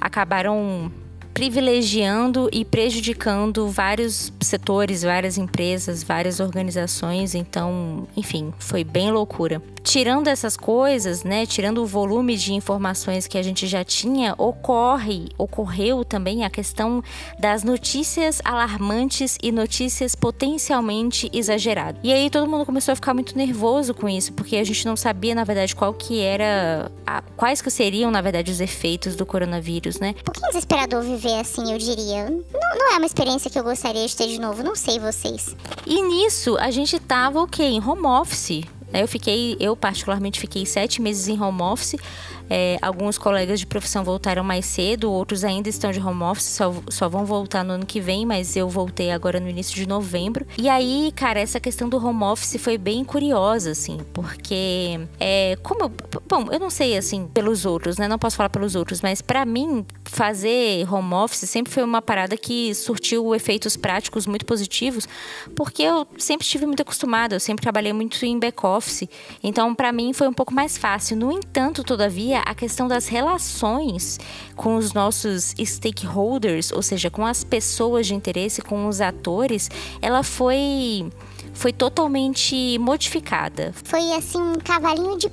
acabaram 0.00 0.90
privilegiando 1.32 2.48
e 2.52 2.64
prejudicando 2.64 3.68
vários 3.68 4.32
setores, 4.40 5.02
várias 5.02 5.38
empresas, 5.38 6.02
várias 6.02 6.40
organizações. 6.40 7.34
Então, 7.34 8.06
enfim, 8.16 8.52
foi 8.58 8.84
bem 8.84 9.10
loucura 9.10 9.62
tirando 9.82 10.28
essas 10.28 10.56
coisas, 10.56 11.24
né, 11.24 11.46
tirando 11.46 11.78
o 11.78 11.86
volume 11.86 12.36
de 12.36 12.52
informações 12.52 13.26
que 13.26 13.38
a 13.38 13.42
gente 13.42 13.66
já 13.66 13.84
tinha, 13.84 14.34
ocorre, 14.36 15.28
ocorreu 15.38 16.04
também 16.04 16.44
a 16.44 16.50
questão 16.50 17.02
das 17.38 17.64
notícias 17.64 18.40
alarmantes 18.44 19.38
e 19.42 19.50
notícias 19.50 20.14
potencialmente 20.14 21.30
exageradas. 21.32 22.00
E 22.04 22.12
aí 22.12 22.30
todo 22.30 22.48
mundo 22.48 22.66
começou 22.66 22.92
a 22.92 22.94
ficar 22.94 23.14
muito 23.14 23.36
nervoso 23.36 23.94
com 23.94 24.08
isso, 24.08 24.32
porque 24.32 24.56
a 24.56 24.64
gente 24.64 24.84
não 24.86 24.96
sabia 24.96 25.34
na 25.34 25.44
verdade 25.44 25.74
qual 25.74 25.92
que 25.94 26.20
era, 26.20 26.90
a, 27.06 27.22
quais 27.36 27.62
que 27.62 27.70
seriam 27.70 28.10
na 28.10 28.20
verdade 28.20 28.50
os 28.50 28.60
efeitos 28.60 29.16
do 29.16 29.24
coronavírus, 29.24 29.98
né? 29.98 30.14
Um 30.20 30.24
pouquinho 30.24 30.48
desesperador 30.48 31.02
viver 31.02 31.19
assim, 31.28 31.72
eu 31.72 31.78
diria. 31.78 32.30
Não, 32.30 32.78
não 32.78 32.92
é 32.92 32.96
uma 32.96 33.06
experiência 33.06 33.50
que 33.50 33.58
eu 33.58 33.64
gostaria 33.64 34.06
de 34.06 34.16
ter 34.16 34.28
de 34.28 34.40
novo, 34.40 34.62
não 34.62 34.76
sei 34.76 34.98
vocês. 34.98 35.54
E 35.86 36.02
nisso 36.02 36.56
a 36.58 36.70
gente 36.70 36.98
tava 36.98 37.40
o 37.40 37.44
okay, 37.44 37.70
quê? 37.70 37.76
Em 37.76 37.82
home 37.82 38.06
office. 38.06 38.62
Eu 38.92 39.06
fiquei, 39.06 39.56
eu 39.60 39.76
particularmente 39.76 40.40
fiquei 40.40 40.66
sete 40.66 41.00
meses 41.00 41.28
em 41.28 41.40
home 41.40 41.62
office 41.62 41.96
é, 42.50 42.76
alguns 42.82 43.16
colegas 43.16 43.60
de 43.60 43.66
profissão 43.66 44.02
voltaram 44.02 44.42
mais 44.42 44.66
cedo, 44.66 45.10
outros 45.12 45.44
ainda 45.44 45.68
estão 45.68 45.92
de 45.92 46.00
home 46.00 46.24
office, 46.24 46.46
só, 46.46 46.74
só 46.88 47.08
vão 47.08 47.24
voltar 47.24 47.64
no 47.64 47.74
ano 47.74 47.86
que 47.86 48.00
vem, 48.00 48.26
mas 48.26 48.56
eu 48.56 48.68
voltei 48.68 49.12
agora 49.12 49.38
no 49.38 49.48
início 49.48 49.74
de 49.76 49.86
novembro. 49.86 50.44
E 50.58 50.68
aí, 50.68 51.12
cara, 51.14 51.38
essa 51.38 51.60
questão 51.60 51.88
do 51.88 52.04
home 52.04 52.24
office 52.24 52.60
foi 52.60 52.76
bem 52.76 53.04
curiosa, 53.04 53.70
assim, 53.70 53.98
porque 54.12 55.00
é, 55.20 55.56
como. 55.62 55.92
bom, 56.28 56.46
eu 56.50 56.58
não 56.58 56.70
sei, 56.70 56.96
assim, 56.96 57.28
pelos 57.28 57.64
outros, 57.64 57.98
né? 57.98 58.08
Não 58.08 58.18
posso 58.18 58.36
falar 58.36 58.48
pelos 58.48 58.74
outros, 58.74 59.00
mas 59.00 59.22
para 59.22 59.44
mim, 59.44 59.86
fazer 60.04 60.92
home 60.92 61.14
office 61.14 61.48
sempre 61.48 61.72
foi 61.72 61.84
uma 61.84 62.02
parada 62.02 62.36
que 62.36 62.74
surtiu 62.74 63.32
efeitos 63.32 63.76
práticos 63.76 64.26
muito 64.26 64.44
positivos, 64.44 65.06
porque 65.54 65.82
eu 65.82 66.04
sempre 66.18 66.44
estive 66.44 66.66
muito 66.66 66.82
acostumada, 66.82 67.36
eu 67.36 67.40
sempre 67.40 67.62
trabalhei 67.62 67.92
muito 67.92 68.24
em 68.26 68.38
back-office, 68.38 69.08
então 69.42 69.72
para 69.72 69.92
mim 69.92 70.12
foi 70.12 70.26
um 70.26 70.32
pouco 70.32 70.52
mais 70.52 70.76
fácil. 70.76 71.16
No 71.16 71.30
entanto, 71.30 71.84
todavia, 71.84 72.39
a 72.44 72.54
questão 72.54 72.88
das 72.88 73.08
relações 73.08 74.18
com 74.56 74.76
os 74.76 74.92
nossos 74.92 75.54
stakeholders, 75.58 76.72
ou 76.72 76.82
seja, 76.82 77.10
com 77.10 77.24
as 77.24 77.44
pessoas 77.44 78.06
de 78.06 78.14
interesse, 78.14 78.62
com 78.62 78.86
os 78.86 79.00
atores, 79.00 79.70
ela 80.00 80.22
foi 80.22 81.10
foi 81.52 81.72
totalmente 81.72 82.78
modificada. 82.78 83.72
Foi 83.84 84.12
assim 84.12 84.38
um 84.40 84.54
cavalinho 84.54 85.18
de 85.18 85.28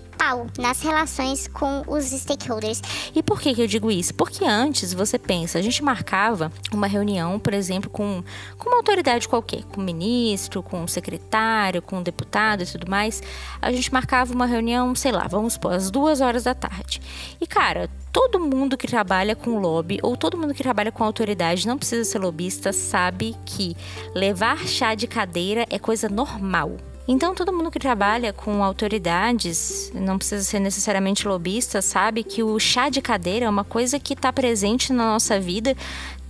nas 0.58 0.82
relações 0.82 1.48
com 1.48 1.84
os 1.88 2.06
stakeholders. 2.06 2.82
E 3.16 3.24
por 3.24 3.40
que, 3.40 3.54
que 3.54 3.62
eu 3.62 3.68
digo 3.68 3.90
isso? 3.90 4.14
Porque 4.14 4.44
antes 4.44 4.94
você 4.94 5.18
pensa, 5.18 5.60
a 5.60 5.62
gente 5.62 5.84
marcava 5.84 6.52
uma 6.74 6.88
reunião, 6.88 7.40
por 7.40 7.54
exemplo, 7.54 7.90
com, 7.90 8.24
com 8.58 8.70
uma 8.70 8.78
autoridade 8.78 9.28
qualquer, 9.28 9.64
com 9.64 9.82
ministro, 9.82 10.62
com 10.62 10.88
secretário, 10.88 11.82
com 11.82 12.02
deputado 12.02 12.64
e 12.64 12.66
tudo 12.66 12.90
mais. 12.90 13.22
A 13.62 13.72
gente 13.72 13.92
marcava 13.94 14.34
uma 14.34 14.46
reunião, 14.46 14.94
sei 14.96 15.12
lá, 15.12 15.28
vamos 15.28 15.54
supor, 15.54 15.74
às 15.74 15.90
duas 15.90 16.22
horas 16.22 16.44
da 16.44 16.54
tarde. 16.54 17.02
E 17.40 17.48
cara, 17.48 17.90
todo 18.12 18.40
mundo 18.40 18.78
que 18.78 18.88
trabalha 18.88 19.36
com 19.36 19.60
lobby 19.60 20.00
ou 20.02 20.18
todo 20.18 20.38
mundo 20.38 20.54
que 20.54 20.64
trabalha 20.64 20.92
com 20.92 21.04
autoridade, 21.04 21.68
não 21.68 21.78
precisa 21.78 22.04
ser 22.04 22.20
lobista, 22.20 22.74
sabe 22.74 23.36
que 23.46 23.78
levar 24.14 24.58
chá 24.68 24.96
de 24.96 25.08
cadeira 25.08 25.66
é 25.70 25.80
coisa 25.80 26.10
normal. 26.10 26.78
Então, 27.08 27.34
todo 27.34 27.54
mundo 27.54 27.72
que 27.72 27.80
trabalha 27.80 28.34
com 28.34 28.64
autoridades, 28.64 29.92
não 29.94 30.18
precisa 30.18 30.44
ser 30.44 30.60
necessariamente 30.60 31.28
lobista, 31.28 31.82
sabe 31.82 32.24
que 32.24 32.44
o 32.44 32.60
chá 32.60 32.90
de 32.90 33.02
cadeira 33.02 33.46
é 33.46 33.50
uma 33.50 33.64
coisa 33.64 33.98
que 33.98 34.14
está 34.14 34.34
presente 34.34 34.92
na 34.92 35.06
nossa 35.06 35.40
vida 35.40 35.76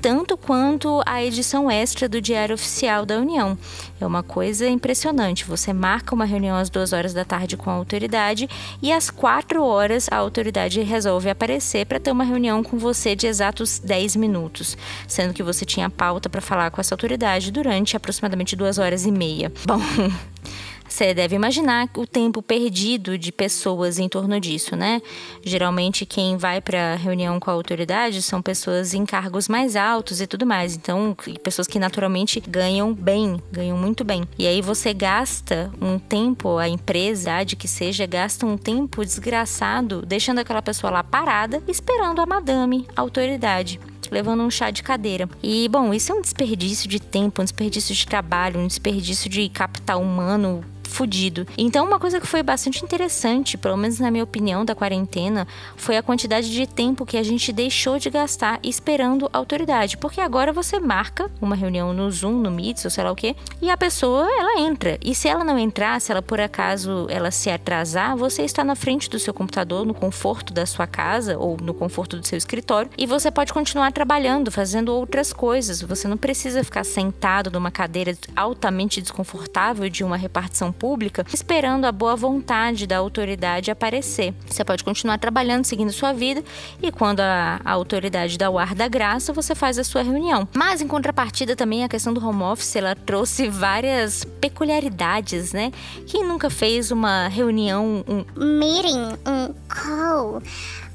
tanto 0.02 0.38
quanto 0.38 1.02
a 1.06 1.24
edição 1.24 1.70
extra 1.70 2.08
do 2.08 2.22
Diário 2.22 2.56
Oficial 2.56 3.06
da 3.06 3.18
União. 3.18 3.58
É 4.00 4.06
uma 4.06 4.22
coisa 4.22 4.68
impressionante. 4.70 5.46
Você 5.46 5.74
marca 5.74 6.14
uma 6.14 6.26
reunião 6.26 6.56
às 6.56 6.70
duas 6.70 6.94
horas 6.94 7.14
da 7.14 7.26
tarde 7.26 7.58
com 7.58 7.70
a 7.70 7.74
autoridade 7.74 8.48
e 8.82 8.92
às 8.92 9.10
quatro 9.10 9.64
horas 9.64 10.08
a 10.12 10.18
autoridade 10.18 10.82
resolve 10.82 11.30
aparecer 11.30 11.86
para 11.86 12.00
ter 12.00 12.12
uma 12.12 12.24
reunião 12.24 12.64
com 12.64 12.78
você 12.78 13.16
de 13.16 13.28
exatos 13.28 13.80
10 13.80 14.16
minutos, 14.16 14.78
sendo 15.08 15.34
que 15.34 15.44
você 15.44 15.66
tinha 15.66 15.90
pauta 15.90 16.30
para 16.30 16.42
falar 16.42 16.70
com 16.72 16.80
essa 16.80 16.94
autoridade 16.94 17.52
durante 17.52 17.98
aproximadamente 17.98 18.56
duas 18.56 18.78
horas 18.78 19.06
e 19.06 19.12
meia. 19.12 19.52
Bom. 19.66 19.80
Você 20.98 21.14
deve 21.14 21.36
imaginar 21.36 21.88
o 21.96 22.08
tempo 22.08 22.42
perdido 22.42 23.20
de 23.20 23.32
pessoas 23.32 24.00
em 24.00 24.10
torno 24.10 24.40
disso, 24.40 24.76
né? 24.76 25.00
Geralmente 25.44 26.08
quem 26.08 26.38
vai 26.38 26.60
para 26.60 26.96
reunião 26.96 27.40
com 27.40 27.52
a 27.52 27.54
autoridade 27.54 28.20
são 28.24 28.42
pessoas 28.42 28.96
em 28.96 29.06
cargos 29.06 29.48
mais 29.48 29.76
altos 29.76 30.22
e 30.22 30.26
tudo 30.26 30.44
mais. 30.44 30.76
Então, 30.76 31.16
pessoas 31.44 31.68
que 31.68 31.78
naturalmente 31.78 32.40
ganham 32.40 32.96
bem, 32.96 33.40
ganham 33.52 33.78
muito 33.78 34.04
bem. 34.04 34.24
E 34.40 34.48
aí 34.48 34.60
você 34.60 34.92
gasta 34.92 35.72
um 35.80 36.00
tempo, 36.00 36.58
a 36.58 36.68
empresa, 36.68 37.44
de 37.44 37.56
que 37.56 37.68
seja, 37.68 38.08
gasta 38.08 38.44
um 38.48 38.58
tempo 38.58 39.06
desgraçado 39.06 40.04
deixando 40.04 40.40
aquela 40.40 40.64
pessoa 40.64 40.90
lá 40.90 41.04
parada, 41.04 41.62
esperando 41.68 42.22
a 42.22 42.26
madame, 42.26 42.88
a 42.96 43.02
autoridade 43.02 43.80
levando 44.10 44.42
um 44.42 44.50
chá 44.50 44.72
de 44.72 44.82
cadeira. 44.82 45.30
E, 45.44 45.68
bom, 45.68 45.94
isso 45.94 46.12
é 46.12 46.16
um 46.16 46.22
desperdício 46.22 46.90
de 46.90 46.98
tempo, 47.00 47.42
um 47.42 47.46
desperdício 47.46 47.94
de 47.94 48.06
trabalho, 48.08 48.60
um 48.60 48.66
desperdício 48.66 49.30
de 49.30 49.50
capital 49.50 50.02
humano 50.02 50.64
fudido. 50.88 51.46
Então, 51.58 51.86
uma 51.86 52.00
coisa 52.00 52.20
que 52.20 52.26
foi 52.26 52.42
bastante 52.42 52.84
interessante, 52.84 53.58
pelo 53.58 53.78
menos 53.78 54.00
na 54.00 54.10
minha 54.10 54.24
opinião, 54.24 54.66
da 54.66 54.74
quarentena, 54.74 55.48
foi 55.76 55.98
a 55.98 56.04
quantidade 56.04 56.52
de 56.52 56.66
tempo 56.66 57.06
que 57.06 57.18
a 57.18 57.24
gente 57.24 57.52
deixou 57.52 58.00
de 58.00 58.10
gastar 58.10 58.60
esperando 58.64 59.30
a 59.32 59.38
autoridade. 59.38 59.98
Porque 59.98 60.22
agora 60.22 60.52
você 60.52 60.80
marca 60.80 61.30
uma 61.42 61.56
reunião 61.56 61.94
no 61.94 62.10
Zoom, 62.10 62.34
no 62.34 62.50
Meet, 62.50 62.86
ou 62.86 62.92
sei 62.92 63.04
lá 63.04 63.12
o 63.12 63.16
quê, 63.16 63.36
e 63.62 63.70
a 63.70 63.78
pessoa, 63.78 64.28
ela 64.40 64.60
entra. 64.60 64.98
E 65.04 65.14
se 65.14 65.28
ela 65.28 65.44
não 65.44 65.60
entrar, 65.60 66.00
se 66.02 66.12
ela 66.12 66.22
por 66.22 66.40
acaso 66.40 67.08
ela 67.10 67.32
se 67.32 67.50
atrasar, 67.50 68.16
você 68.16 68.44
está 68.44 68.64
na 68.64 68.76
frente 68.76 69.10
do 69.10 69.20
seu 69.20 69.34
computador, 69.34 69.86
no 69.86 69.94
conforto 69.94 70.54
da 70.54 70.66
sua 70.66 70.88
casa 70.88 71.38
ou 71.38 71.58
no 71.62 71.74
conforto 71.74 72.18
do 72.18 72.26
seu 72.26 72.38
escritório, 72.38 72.90
e 72.98 73.06
você 73.06 73.30
pode 73.30 73.54
continuar 73.54 73.92
trabalhando, 73.92 74.52
fazendo 74.52 74.94
outras 74.94 75.34
coisas. 75.34 75.82
Você 75.82 76.08
não 76.08 76.18
precisa 76.18 76.64
ficar 76.64 76.84
sentado 76.84 77.52
numa 77.52 77.72
cadeira 77.72 78.18
altamente 78.36 79.02
desconfortável 79.02 79.90
de 79.90 80.04
uma 80.04 80.18
repartição 80.18 80.72
pública, 80.78 81.26
esperando 81.34 81.86
a 81.86 81.92
boa 81.92 82.16
vontade 82.16 82.86
da 82.86 82.98
autoridade 82.98 83.72
aparecer. 83.72 84.34
Você 84.46 84.64
pode 84.64 84.84
continuar 84.84 85.18
trabalhando, 85.18 85.66
seguindo 85.66 85.92
sua 85.92 86.14
vida, 86.14 86.44
e 86.82 86.92
quando 86.92 87.20
a, 87.20 87.60
a 87.64 87.72
autoridade 87.72 88.38
dá 88.38 88.50
o 88.50 88.58
ar 88.58 88.76
da 88.76 88.88
graça, 88.88 89.34
você 89.34 89.56
faz 89.56 89.78
a 89.78 89.84
sua 89.84 90.02
reunião. 90.02 90.48
Mas 90.54 90.82
em 90.82 90.88
contrapartida 90.88 91.56
também 91.56 91.84
a 91.84 91.90
questão 91.90 92.14
do 92.14 92.26
home 92.26 92.44
office, 92.44 92.76
ela 92.76 92.96
trouxe 92.96 93.48
várias 93.50 94.24
peculiaridades, 94.40 95.54
né? 95.54 95.72
Quem 96.06 96.26
nunca 96.26 96.50
fez 96.50 96.92
uma 96.92 97.28
reunião, 97.28 98.04
um 98.08 98.26
meeting, 98.36 99.18
um 99.26 99.54
call 99.68 100.42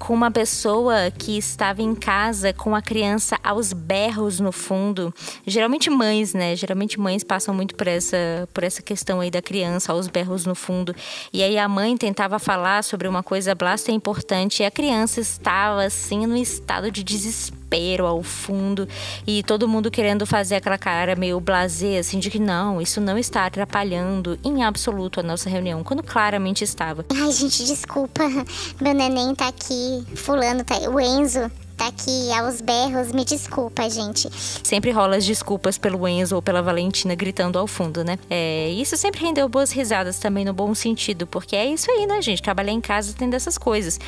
com 0.03 0.15
uma 0.15 0.33
pessoa 0.33 1.13
que 1.17 1.39
estava 1.39 1.81
em 1.81 1.95
casa 1.95 2.53
com 2.53 2.75
a 2.75 2.83
criança 2.83 3.39
aos 3.41 3.73
berros 3.73 4.41
no 4.41 4.51
fundo. 4.51 5.15
Geralmente 5.47 5.89
mães, 5.89 6.35
né? 6.35 6.57
Geralmente 6.57 6.99
mães 6.99 7.23
passam 7.23 7.55
muito 7.55 7.77
por 7.77 7.87
essa, 7.87 8.49
por 8.53 8.65
essa 8.65 8.83
questão 8.83 9.21
aí 9.21 9.31
da 9.31 9.41
criança 9.41 9.93
aos 9.93 10.09
berros 10.09 10.45
no 10.45 10.57
fundo. 10.57 10.93
E 11.33 11.41
aí 11.41 11.57
a 11.57 11.69
mãe 11.69 11.97
tentava 11.97 12.41
falar 12.41 12.83
sobre 12.83 13.07
uma 13.07 13.23
coisa 13.23 13.55
blasta 13.55 13.93
importante 13.93 14.65
e 14.65 14.67
a 14.67 14.73
criança 14.73 15.21
estava 15.21 15.85
assim 15.85 16.27
no 16.27 16.37
estado 16.37 16.91
de 16.91 17.05
desespero 17.05 17.62
desespero 17.73 18.07
ao 18.07 18.23
fundo 18.23 18.87
e 19.27 19.43
todo 19.43 19.67
mundo 19.67 19.91
querendo 19.91 20.27
fazer 20.27 20.57
aquela 20.57 20.79
cara 20.79 21.17
meio 21.17 21.41
blasé, 21.41 21.99
assim, 21.99 22.19
de 22.19 22.31
que 22.31 22.39
não, 22.39 22.81
isso 22.81 23.01
não 23.01 23.17
está 23.17 23.47
atrapalhando 23.47 24.39
em 24.45 24.63
absoluto 24.63 25.21
a 25.21 25.23
nossa 25.23 25.49
reunião, 25.49 25.83
quando 25.83 26.03
claramente 26.03 26.63
estava. 26.63 27.05
Ai, 27.11 27.33
gente, 27.33 27.65
desculpa, 27.65 28.23
meu 28.81 28.95
neném 28.95 29.35
tá 29.35 29.49
aqui, 29.49 30.05
fulano 30.15 30.63
tá 30.65 30.77
o 30.91 31.01
Enzo 31.01 31.51
tá 31.77 31.89
aqui 31.89 32.33
aos 32.33 32.61
berros, 32.61 33.13
me 33.13 33.25
desculpa, 33.25 33.89
gente. 33.89 34.29
Sempre 34.63 34.91
rola 34.91 35.17
as 35.17 35.25
desculpas 35.25 35.79
pelo 35.79 36.07
Enzo 36.07 36.37
ou 36.37 36.43
pela 36.43 36.63
Valentina 36.63 37.15
gritando 37.15 37.59
ao 37.59 37.67
fundo, 37.67 38.05
né? 38.05 38.19
É, 38.31 38.69
isso 38.71 38.97
sempre 38.97 39.21
rendeu 39.21 39.49
boas 39.49 39.73
risadas 39.73 40.19
também 40.19 40.45
no 40.45 40.53
bom 40.53 40.75
sentido, 40.75 41.27
porque 41.27 41.57
é 41.57 41.67
isso 41.67 41.91
aí, 41.91 42.07
né, 42.07 42.21
gente? 42.23 42.43
Trabalhar 42.43 42.73
em 42.73 42.81
casa 42.81 43.15
tem 43.15 43.29
dessas 43.29 43.59
coisas. 43.59 43.99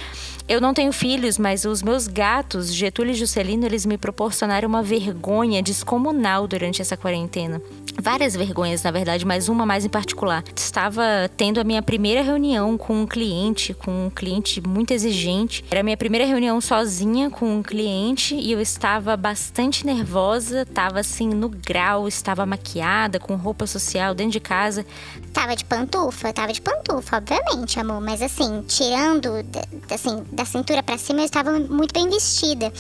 Eu 0.46 0.60
não 0.60 0.74
tenho 0.74 0.92
filhos, 0.92 1.38
mas 1.38 1.64
os 1.64 1.82
meus 1.82 2.06
gatos, 2.06 2.72
Getúlio 2.72 3.12
e 3.12 3.14
Juscelino, 3.14 3.64
eles 3.64 3.86
me 3.86 3.96
proporcionaram 3.96 4.68
uma 4.68 4.82
vergonha 4.82 5.62
descomunal 5.62 6.46
durante 6.46 6.82
essa 6.82 6.98
quarentena. 6.98 7.62
Várias 8.00 8.34
vergonhas, 8.34 8.82
na 8.82 8.90
verdade, 8.90 9.24
mas 9.24 9.48
uma 9.48 9.64
mais 9.64 9.84
em 9.84 9.88
particular. 9.88 10.44
Estava 10.54 11.30
tendo 11.36 11.60
a 11.60 11.64
minha 11.64 11.80
primeira 11.80 12.22
reunião 12.22 12.76
com 12.76 13.02
um 13.02 13.06
cliente, 13.06 13.72
com 13.72 14.06
um 14.06 14.10
cliente 14.10 14.60
muito 14.60 14.92
exigente. 14.92 15.64
Era 15.70 15.80
a 15.80 15.82
minha 15.82 15.96
primeira 15.96 16.26
reunião 16.26 16.60
sozinha 16.60 17.30
com 17.30 17.53
um 17.54 17.62
cliente 17.62 18.34
e 18.34 18.52
eu 18.52 18.60
estava 18.60 19.16
bastante 19.16 19.86
nervosa, 19.86 20.62
estava 20.62 21.00
assim 21.00 21.28
no 21.28 21.48
grau, 21.48 22.08
estava 22.08 22.44
maquiada, 22.44 23.20
com 23.20 23.36
roupa 23.36 23.66
social 23.66 24.14
dentro 24.14 24.32
de 24.32 24.40
casa. 24.40 24.84
Tava 25.32 25.54
de 25.54 25.64
pantufa, 25.64 26.32
tava 26.32 26.52
de 26.52 26.60
pantufa, 26.60 27.16
obviamente, 27.16 27.78
amor, 27.78 28.00
mas 28.00 28.20
assim, 28.20 28.62
tirando 28.66 29.30
assim, 29.90 30.24
da 30.32 30.44
cintura 30.44 30.82
para 30.82 30.98
cima, 30.98 31.20
eu 31.20 31.26
estava 31.26 31.58
muito 31.58 31.92
bem 31.92 32.08
vestida, 32.08 32.72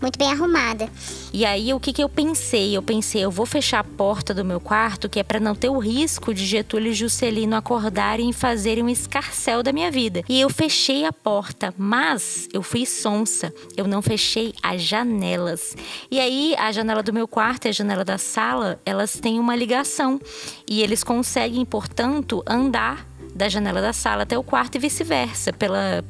muito 0.00 0.18
bem 0.18 0.30
arrumada. 0.30 0.88
E 1.32 1.44
aí 1.44 1.72
o 1.72 1.80
que 1.80 1.92
que 1.92 2.02
eu 2.02 2.08
pensei? 2.08 2.76
Eu 2.76 2.82
pensei, 2.82 3.22
eu 3.24 3.30
vou 3.30 3.46
fechar 3.46 3.80
a 3.80 3.84
porta 3.84 4.34
do 4.34 4.44
meu 4.44 4.60
quarto, 4.60 5.08
que 5.08 5.20
é 5.20 5.22
para 5.22 5.40
não 5.40 5.54
ter 5.54 5.68
o 5.68 5.78
risco 5.78 6.32
de 6.32 6.44
Getúlio 6.46 6.92
e 6.92 6.94
Juscelino 6.94 7.56
acordarem 7.56 8.30
e 8.30 8.32
fazerem 8.32 8.84
um 8.84 8.88
escarcel 8.88 9.62
da 9.62 9.72
minha 9.72 9.90
vida. 9.90 10.22
E 10.28 10.40
eu 10.40 10.48
fechei 10.48 11.04
a 11.04 11.12
porta, 11.12 11.74
mas 11.76 12.48
eu 12.52 12.62
fui 12.62 12.86
sonsa. 12.86 13.52
Eu 13.76 13.86
não 13.86 14.00
fechei 14.00 14.21
fechei 14.22 14.54
as 14.62 14.80
janelas. 14.80 15.76
E 16.10 16.20
aí, 16.20 16.54
a 16.56 16.70
janela 16.70 17.02
do 17.02 17.12
meu 17.12 17.26
quarto 17.26 17.66
e 17.66 17.68
a 17.68 17.72
janela 17.72 18.04
da 18.04 18.16
sala, 18.16 18.80
elas 18.86 19.18
têm 19.18 19.40
uma 19.40 19.56
ligação. 19.56 20.20
E 20.68 20.80
eles 20.80 21.02
conseguem, 21.02 21.64
portanto, 21.64 22.42
andar 22.46 23.06
da 23.34 23.48
janela 23.48 23.80
da 23.80 23.92
sala 23.92 24.22
até 24.22 24.38
o 24.38 24.42
quarto 24.42 24.76
e 24.76 24.78
vice-versa, 24.78 25.52
pela 25.52 26.04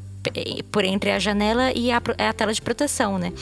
por 0.71 0.85
entre 0.85 1.11
a 1.11 1.19
janela 1.19 1.73
e 1.73 1.90
a, 1.90 1.97
a, 1.97 2.33
tela 2.33 2.52
de 2.52 2.62
proteção, 2.62 3.19
né? 3.19 3.33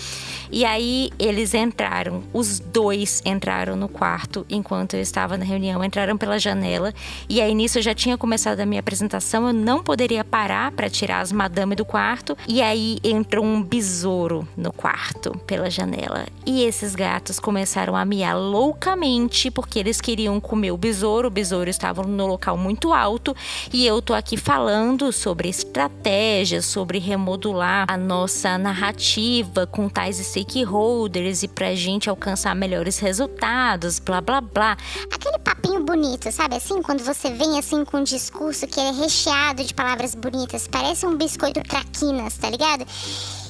E 0.50 0.64
aí 0.64 1.10
eles 1.18 1.54
entraram, 1.54 2.22
os 2.32 2.58
dois 2.58 3.22
entraram 3.24 3.76
no 3.76 3.88
quarto 3.88 4.44
enquanto 4.48 4.94
eu 4.94 5.00
estava 5.00 5.36
na 5.36 5.44
reunião, 5.44 5.84
entraram 5.84 6.16
pela 6.16 6.38
janela. 6.38 6.92
E 7.28 7.40
aí 7.40 7.54
nisso 7.54 7.78
eu 7.78 7.82
já 7.82 7.94
tinha 7.94 8.16
começado 8.16 8.60
a 8.60 8.66
minha 8.66 8.80
apresentação, 8.80 9.46
eu 9.46 9.52
não 9.52 9.82
poderia 9.82 10.24
parar 10.24 10.72
para 10.72 10.90
tirar 10.90 11.20
as 11.20 11.32
madame 11.32 11.74
do 11.74 11.84
quarto. 11.84 12.36
E 12.48 12.60
aí 12.60 12.98
entrou 13.04 13.44
um 13.44 13.62
besouro 13.62 14.46
no 14.56 14.72
quarto 14.72 15.36
pela 15.46 15.70
janela. 15.70 16.26
E 16.46 16.62
esses 16.62 16.94
gatos 16.94 17.38
começaram 17.38 17.94
a 17.94 18.04
miar 18.04 18.36
loucamente 18.36 19.50
porque 19.50 19.78
eles 19.78 20.00
queriam 20.00 20.40
comer 20.40 20.72
o 20.72 20.76
besouro. 20.76 21.28
O 21.28 21.30
besouro 21.30 21.70
estava 21.70 22.02
no 22.02 22.26
local 22.26 22.56
muito 22.56 22.92
alto 22.92 23.36
e 23.72 23.86
eu 23.86 24.02
tô 24.02 24.14
aqui 24.14 24.36
falando 24.36 25.12
sobre 25.12 25.48
estratégias 25.48 26.64
sobre 26.64 26.98
remodular 26.98 27.84
a 27.88 27.96
nossa 27.96 28.56
narrativa 28.56 29.66
com 29.66 29.88
tais 29.88 30.18
stakeholders 30.40 31.42
e 31.42 31.48
pra 31.48 31.74
gente 31.74 32.08
alcançar 32.08 32.54
melhores 32.54 32.98
resultados, 32.98 33.98
blá 33.98 34.20
blá 34.20 34.40
blá. 34.40 34.76
Aquele 35.12 35.38
papinho 35.38 35.84
bonito, 35.84 36.30
sabe 36.32 36.56
assim? 36.56 36.82
Quando 36.82 37.02
você 37.04 37.30
vem 37.30 37.58
assim 37.58 37.84
com 37.84 37.98
um 37.98 38.04
discurso 38.04 38.66
que 38.66 38.80
é 38.80 38.90
recheado 38.90 39.62
de 39.62 39.74
palavras 39.74 40.14
bonitas, 40.14 40.66
parece 40.66 41.06
um 41.06 41.16
biscoito 41.16 41.62
traquinas, 41.62 42.36
tá 42.38 42.50
ligado? 42.50 42.86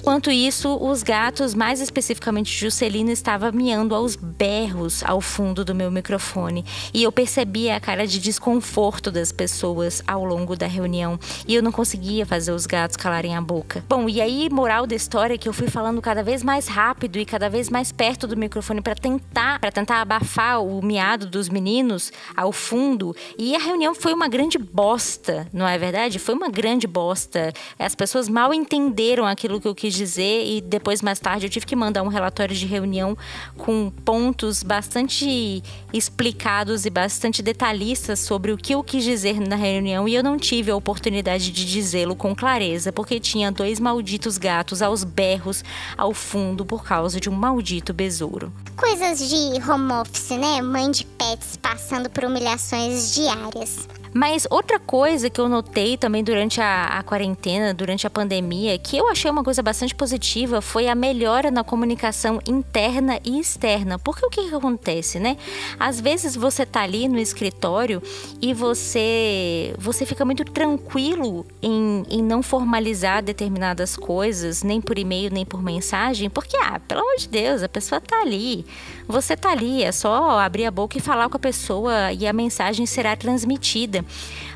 Enquanto 0.00 0.30
isso, 0.30 0.78
os 0.80 1.02
gatos, 1.02 1.54
mais 1.54 1.78
especificamente 1.78 2.56
Juscelino, 2.56 3.10
estava 3.10 3.52
miando 3.52 3.94
aos 3.94 4.16
berros 4.16 5.04
ao 5.04 5.20
fundo 5.20 5.62
do 5.62 5.74
meu 5.74 5.90
microfone. 5.90 6.64
E 6.94 7.02
eu 7.02 7.12
percebia 7.12 7.76
a 7.76 7.80
cara 7.80 8.06
de 8.06 8.18
desconforto 8.18 9.10
das 9.10 9.30
pessoas 9.30 10.02
ao 10.06 10.24
longo 10.24 10.56
da 10.56 10.66
reunião. 10.66 11.20
E 11.46 11.54
eu 11.54 11.62
não 11.62 11.70
conseguia 11.70 12.24
fazer 12.24 12.50
os 12.50 12.64
gatos 12.64 12.96
calarem 12.96 13.36
a 13.36 13.42
boca. 13.42 13.84
Bom, 13.86 14.08
e 14.08 14.22
aí, 14.22 14.48
moral 14.50 14.86
da 14.86 14.96
história 14.96 15.34
é 15.34 15.38
que 15.38 15.46
eu 15.46 15.52
fui 15.52 15.68
falando 15.68 16.00
cada 16.00 16.22
vez 16.22 16.42
mais 16.42 16.66
rápido 16.66 17.18
e 17.18 17.26
cada 17.26 17.50
vez 17.50 17.68
mais 17.68 17.92
perto 17.92 18.26
do 18.26 18.38
microfone 18.38 18.80
para 18.80 18.94
tentar, 18.94 19.60
para 19.60 19.70
tentar 19.70 20.00
abafar 20.00 20.62
o 20.64 20.82
miado 20.82 21.26
dos 21.26 21.50
meninos 21.50 22.10
ao 22.34 22.52
fundo. 22.52 23.14
E 23.38 23.54
a 23.54 23.58
reunião 23.58 23.94
foi 23.94 24.14
uma 24.14 24.28
grande 24.28 24.56
bosta, 24.56 25.46
não 25.52 25.68
é 25.68 25.76
verdade? 25.76 26.18
Foi 26.18 26.34
uma 26.34 26.48
grande 26.48 26.86
bosta. 26.86 27.52
As 27.78 27.94
pessoas 27.94 28.30
mal 28.30 28.54
entenderam 28.54 29.26
aquilo 29.26 29.60
que 29.60 29.68
eu 29.68 29.74
quis 29.74 29.89
quis 29.90 29.94
dizer 29.94 30.46
e 30.46 30.60
depois 30.60 31.02
mais 31.02 31.18
tarde 31.18 31.46
eu 31.46 31.50
tive 31.50 31.66
que 31.66 31.74
mandar 31.74 32.02
um 32.02 32.08
relatório 32.08 32.54
de 32.54 32.64
reunião 32.64 33.18
com 33.58 33.90
pontos 34.04 34.62
bastante 34.62 35.62
explicados 35.92 36.86
e 36.86 36.90
bastante 36.90 37.42
detalhistas 37.42 38.20
sobre 38.20 38.52
o 38.52 38.56
que 38.56 38.74
eu 38.74 38.84
quis 38.84 39.02
dizer 39.02 39.40
na 39.40 39.56
reunião 39.56 40.06
e 40.08 40.14
eu 40.14 40.22
não 40.22 40.38
tive 40.38 40.70
a 40.70 40.76
oportunidade 40.76 41.50
de 41.50 41.64
dizê-lo 41.64 42.14
com 42.14 42.34
clareza 42.34 42.92
porque 42.92 43.18
tinha 43.18 43.50
dois 43.50 43.80
malditos 43.80 44.38
gatos 44.38 44.80
aos 44.80 45.02
berros 45.02 45.64
ao 45.96 46.14
fundo 46.14 46.64
por 46.64 46.84
causa 46.84 47.20
de 47.20 47.28
um 47.28 47.32
maldito 47.32 47.92
besouro. 47.92 48.52
Coisas 48.76 49.18
de 49.28 49.70
home 49.70 49.92
office, 49.92 50.30
né? 50.30 50.62
Mãe 50.62 50.90
de 50.90 51.04
pets 51.04 51.56
passando 51.56 52.08
por 52.08 52.24
humilhações 52.24 53.12
diárias. 53.14 53.88
Mas 54.12 54.46
outra 54.50 54.78
coisa 54.78 55.30
que 55.30 55.40
eu 55.40 55.48
notei 55.48 55.96
também 55.96 56.24
durante 56.24 56.60
a, 56.60 56.98
a, 56.98 57.02
quarentena, 57.02 57.72
durante 57.72 58.06
a 58.06 58.10
pandemia, 58.10 58.76
que 58.78 58.96
eu 58.96 59.08
achei 59.08 59.30
uma 59.30 59.44
coisa 59.44 59.62
bastante 59.62 59.94
positiva, 59.94 60.60
foi 60.60 60.88
a 60.88 60.94
melhora 60.94 61.50
na 61.50 61.62
comunicação 61.62 62.40
interna 62.46 63.20
e 63.24 63.38
externa. 63.38 63.98
Porque 63.98 64.26
o 64.26 64.30
que, 64.30 64.48
que 64.48 64.54
acontece, 64.54 65.20
né? 65.20 65.36
Às 65.78 66.00
vezes 66.00 66.34
você 66.34 66.66
tá 66.66 66.82
ali 66.82 67.08
no 67.08 67.18
escritório 67.18 68.02
e 68.42 68.52
você, 68.52 69.74
você 69.78 70.04
fica 70.04 70.24
muito 70.24 70.44
tranquilo 70.44 71.46
em, 71.62 72.04
em 72.10 72.22
não 72.22 72.42
formalizar 72.42 73.22
determinadas 73.22 73.96
coisas, 73.96 74.62
nem 74.62 74.80
por 74.80 74.98
e-mail, 74.98 75.30
nem 75.32 75.44
por 75.44 75.62
mensagem, 75.62 76.28
porque, 76.28 76.56
ah, 76.56 76.80
pelo 76.80 77.00
amor 77.00 77.16
de 77.16 77.28
Deus, 77.28 77.62
a 77.62 77.68
pessoa 77.68 78.00
tá 78.00 78.20
ali. 78.20 78.66
Você 79.10 79.36
tá 79.36 79.50
ali, 79.50 79.82
é 79.82 79.90
só 79.90 80.38
abrir 80.38 80.66
a 80.66 80.70
boca 80.70 80.96
e 80.96 81.00
falar 81.00 81.28
com 81.28 81.36
a 81.36 81.40
pessoa 81.40 82.12
e 82.12 82.28
a 82.28 82.32
mensagem 82.32 82.86
será 82.86 83.16
transmitida 83.16 84.04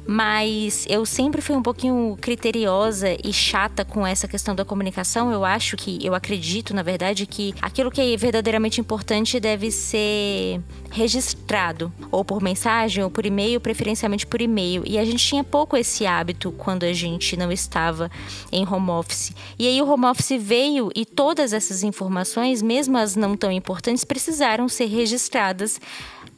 mas 0.06 0.84
eu 0.88 1.06
sempre 1.06 1.40
fui 1.40 1.56
um 1.56 1.62
pouquinho 1.62 2.16
criteriosa 2.20 3.16
e 3.22 3.32
chata 3.32 3.84
com 3.84 4.06
essa 4.06 4.28
questão 4.28 4.54
da 4.54 4.64
comunicação. 4.64 5.32
Eu 5.32 5.44
acho 5.44 5.76
que, 5.76 5.98
eu 6.04 6.14
acredito, 6.14 6.74
na 6.74 6.82
verdade, 6.82 7.26
que 7.26 7.54
aquilo 7.60 7.90
que 7.90 8.00
é 8.00 8.16
verdadeiramente 8.16 8.80
importante 8.80 9.40
deve 9.40 9.70
ser 9.70 10.60
registrado, 10.90 11.92
ou 12.10 12.24
por 12.24 12.40
mensagem, 12.42 13.02
ou 13.02 13.10
por 13.10 13.26
e-mail, 13.26 13.60
preferencialmente 13.60 14.26
por 14.26 14.40
e-mail. 14.40 14.82
E 14.86 14.98
a 14.98 15.04
gente 15.04 15.26
tinha 15.26 15.42
pouco 15.42 15.76
esse 15.76 16.06
hábito 16.06 16.52
quando 16.52 16.84
a 16.84 16.92
gente 16.92 17.36
não 17.36 17.50
estava 17.50 18.10
em 18.52 18.66
home 18.66 18.90
office. 18.90 19.32
E 19.58 19.66
aí 19.66 19.80
o 19.80 19.90
home 19.90 20.06
office 20.06 20.40
veio 20.40 20.90
e 20.94 21.04
todas 21.04 21.52
essas 21.52 21.82
informações, 21.82 22.62
mesmo 22.62 22.96
as 22.96 23.16
não 23.16 23.36
tão 23.36 23.50
importantes, 23.50 24.04
precisaram 24.04 24.68
ser 24.68 24.86
registradas 24.86 25.80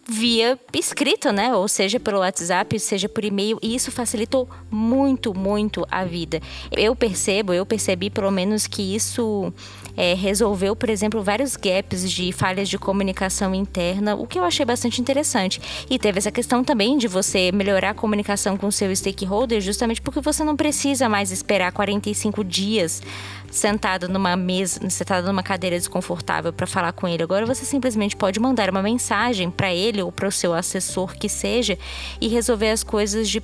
via 0.08 0.58
escrito, 0.72 1.32
né? 1.32 1.54
Ou 1.54 1.66
seja, 1.66 1.98
pelo 1.98 2.20
WhatsApp, 2.20 2.78
seja 2.78 3.08
por 3.08 3.24
e-mail, 3.24 3.58
e 3.60 3.74
isso 3.74 3.90
facilitou 3.90 4.48
muito, 4.70 5.34
muito 5.34 5.84
a 5.90 6.04
vida. 6.04 6.40
Eu 6.70 6.94
percebo, 6.94 7.52
eu 7.52 7.66
percebi 7.66 8.08
pelo 8.08 8.30
menos 8.30 8.66
que 8.66 8.94
isso 8.94 9.52
é, 9.96 10.14
resolveu, 10.14 10.76
por 10.76 10.88
exemplo, 10.88 11.22
vários 11.22 11.56
gaps 11.56 12.10
de 12.10 12.30
falhas 12.30 12.68
de 12.68 12.78
comunicação 12.78 13.54
interna, 13.54 14.14
o 14.14 14.26
que 14.26 14.38
eu 14.38 14.44
achei 14.44 14.64
bastante 14.64 15.00
interessante. 15.00 15.60
E 15.90 15.98
teve 15.98 16.18
essa 16.18 16.30
questão 16.30 16.62
também 16.62 16.96
de 16.98 17.08
você 17.08 17.50
melhorar 17.50 17.90
a 17.90 17.94
comunicação 17.94 18.56
com 18.56 18.70
seu 18.70 18.94
stakeholder, 18.94 19.60
justamente 19.60 20.00
porque 20.00 20.20
você 20.20 20.44
não 20.44 20.54
precisa 20.54 21.08
mais 21.08 21.32
esperar 21.32 21.72
45 21.72 22.44
dias 22.44 23.02
sentado 23.56 24.08
numa 24.08 24.36
mesa, 24.36 24.88
sentado 24.90 25.26
numa 25.26 25.42
cadeira 25.42 25.76
desconfortável 25.76 26.52
para 26.52 26.66
falar 26.66 26.92
com 26.92 27.08
ele. 27.08 27.22
Agora 27.22 27.46
você 27.46 27.64
simplesmente 27.64 28.14
pode 28.14 28.38
mandar 28.38 28.70
uma 28.70 28.82
mensagem 28.82 29.50
para 29.50 29.72
ele 29.72 30.02
ou 30.02 30.12
para 30.12 30.28
o 30.28 30.32
seu 30.32 30.54
assessor 30.54 31.16
que 31.16 31.28
seja 31.28 31.78
e 32.20 32.28
resolver 32.28 32.70
as 32.70 32.84
coisas 32.84 33.28
de, 33.28 33.42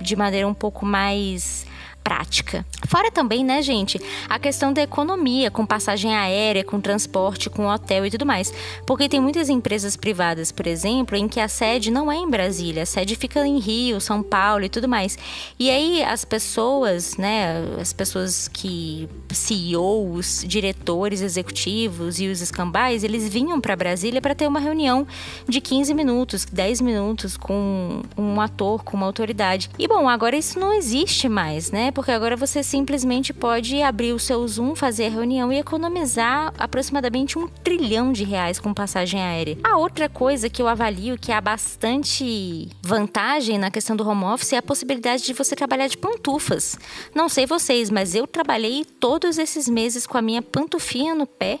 de 0.00 0.16
maneira 0.16 0.46
um 0.46 0.54
pouco 0.54 0.84
mais 0.84 1.66
prática. 2.04 2.64
Fora 2.86 3.10
também, 3.10 3.42
né, 3.42 3.62
gente, 3.62 3.98
a 4.28 4.38
questão 4.38 4.72
da 4.72 4.82
economia, 4.82 5.50
com 5.50 5.64
passagem 5.64 6.14
aérea, 6.14 6.62
com 6.62 6.78
transporte, 6.78 7.48
com 7.48 7.66
hotel 7.66 8.04
e 8.04 8.10
tudo 8.10 8.26
mais. 8.26 8.52
Porque 8.86 9.08
tem 9.08 9.20
muitas 9.20 9.48
empresas 9.48 9.96
privadas, 9.96 10.52
por 10.52 10.66
exemplo, 10.66 11.16
em 11.16 11.26
que 11.26 11.40
a 11.40 11.48
sede 11.48 11.90
não 11.90 12.12
é 12.12 12.16
em 12.16 12.28
Brasília, 12.28 12.82
a 12.82 12.86
sede 12.86 13.16
fica 13.16 13.44
em 13.46 13.58
Rio, 13.58 14.00
São 14.00 14.22
Paulo 14.22 14.64
e 14.64 14.68
tudo 14.68 14.86
mais. 14.86 15.16
E 15.58 15.70
aí 15.70 16.04
as 16.04 16.26
pessoas, 16.26 17.16
né, 17.16 17.64
as 17.80 17.94
pessoas 17.94 18.48
que 18.48 19.08
CEOs, 19.32 20.44
diretores 20.46 21.22
executivos 21.22 22.20
e 22.20 22.28
os 22.28 22.42
escambais, 22.42 23.02
eles 23.02 23.26
vinham 23.28 23.60
para 23.60 23.74
Brasília 23.74 24.20
para 24.20 24.34
ter 24.34 24.46
uma 24.46 24.60
reunião 24.60 25.06
de 25.48 25.60
15 25.60 25.94
minutos, 25.94 26.44
10 26.44 26.82
minutos 26.82 27.38
com 27.38 28.02
um 28.16 28.40
ator, 28.40 28.84
com 28.84 28.94
uma 28.94 29.06
autoridade. 29.06 29.70
E 29.78 29.88
bom, 29.88 30.06
agora 30.06 30.36
isso 30.36 30.58
não 30.58 30.72
existe 30.74 31.28
mais, 31.28 31.70
né? 31.70 31.90
Porque 31.94 32.10
agora 32.10 32.36
você 32.36 32.62
simplesmente 32.62 33.32
pode 33.32 33.80
abrir 33.80 34.12
o 34.12 34.18
seu 34.18 34.46
Zoom, 34.48 34.74
fazer 34.74 35.06
a 35.06 35.10
reunião 35.10 35.52
e 35.52 35.58
economizar 35.58 36.52
aproximadamente 36.58 37.38
um 37.38 37.46
trilhão 37.46 38.12
de 38.12 38.24
reais 38.24 38.58
com 38.58 38.74
passagem 38.74 39.22
aérea. 39.22 39.56
A 39.62 39.78
outra 39.78 40.08
coisa 40.08 40.50
que 40.50 40.60
eu 40.60 40.66
avalio 40.66 41.16
que 41.16 41.30
há 41.30 41.40
bastante 41.40 42.68
vantagem 42.82 43.58
na 43.58 43.70
questão 43.70 43.94
do 43.94 44.06
home 44.06 44.24
office 44.24 44.52
é 44.52 44.56
a 44.56 44.62
possibilidade 44.62 45.22
de 45.22 45.32
você 45.32 45.54
trabalhar 45.54 45.86
de 45.86 45.96
pantufas. 45.96 46.76
Não 47.14 47.28
sei 47.28 47.46
vocês, 47.46 47.90
mas 47.90 48.14
eu 48.14 48.26
trabalhei 48.26 48.84
todos 48.84 49.38
esses 49.38 49.68
meses 49.68 50.06
com 50.06 50.18
a 50.18 50.22
minha 50.22 50.42
pantufinha 50.42 51.14
no 51.14 51.26
pé 51.26 51.60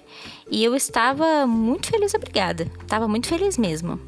e 0.50 0.64
eu 0.64 0.74
estava 0.74 1.46
muito 1.46 1.88
feliz, 1.88 2.12
obrigada. 2.12 2.66
Estava 2.82 3.06
muito 3.06 3.28
feliz 3.28 3.56
mesmo. 3.56 4.00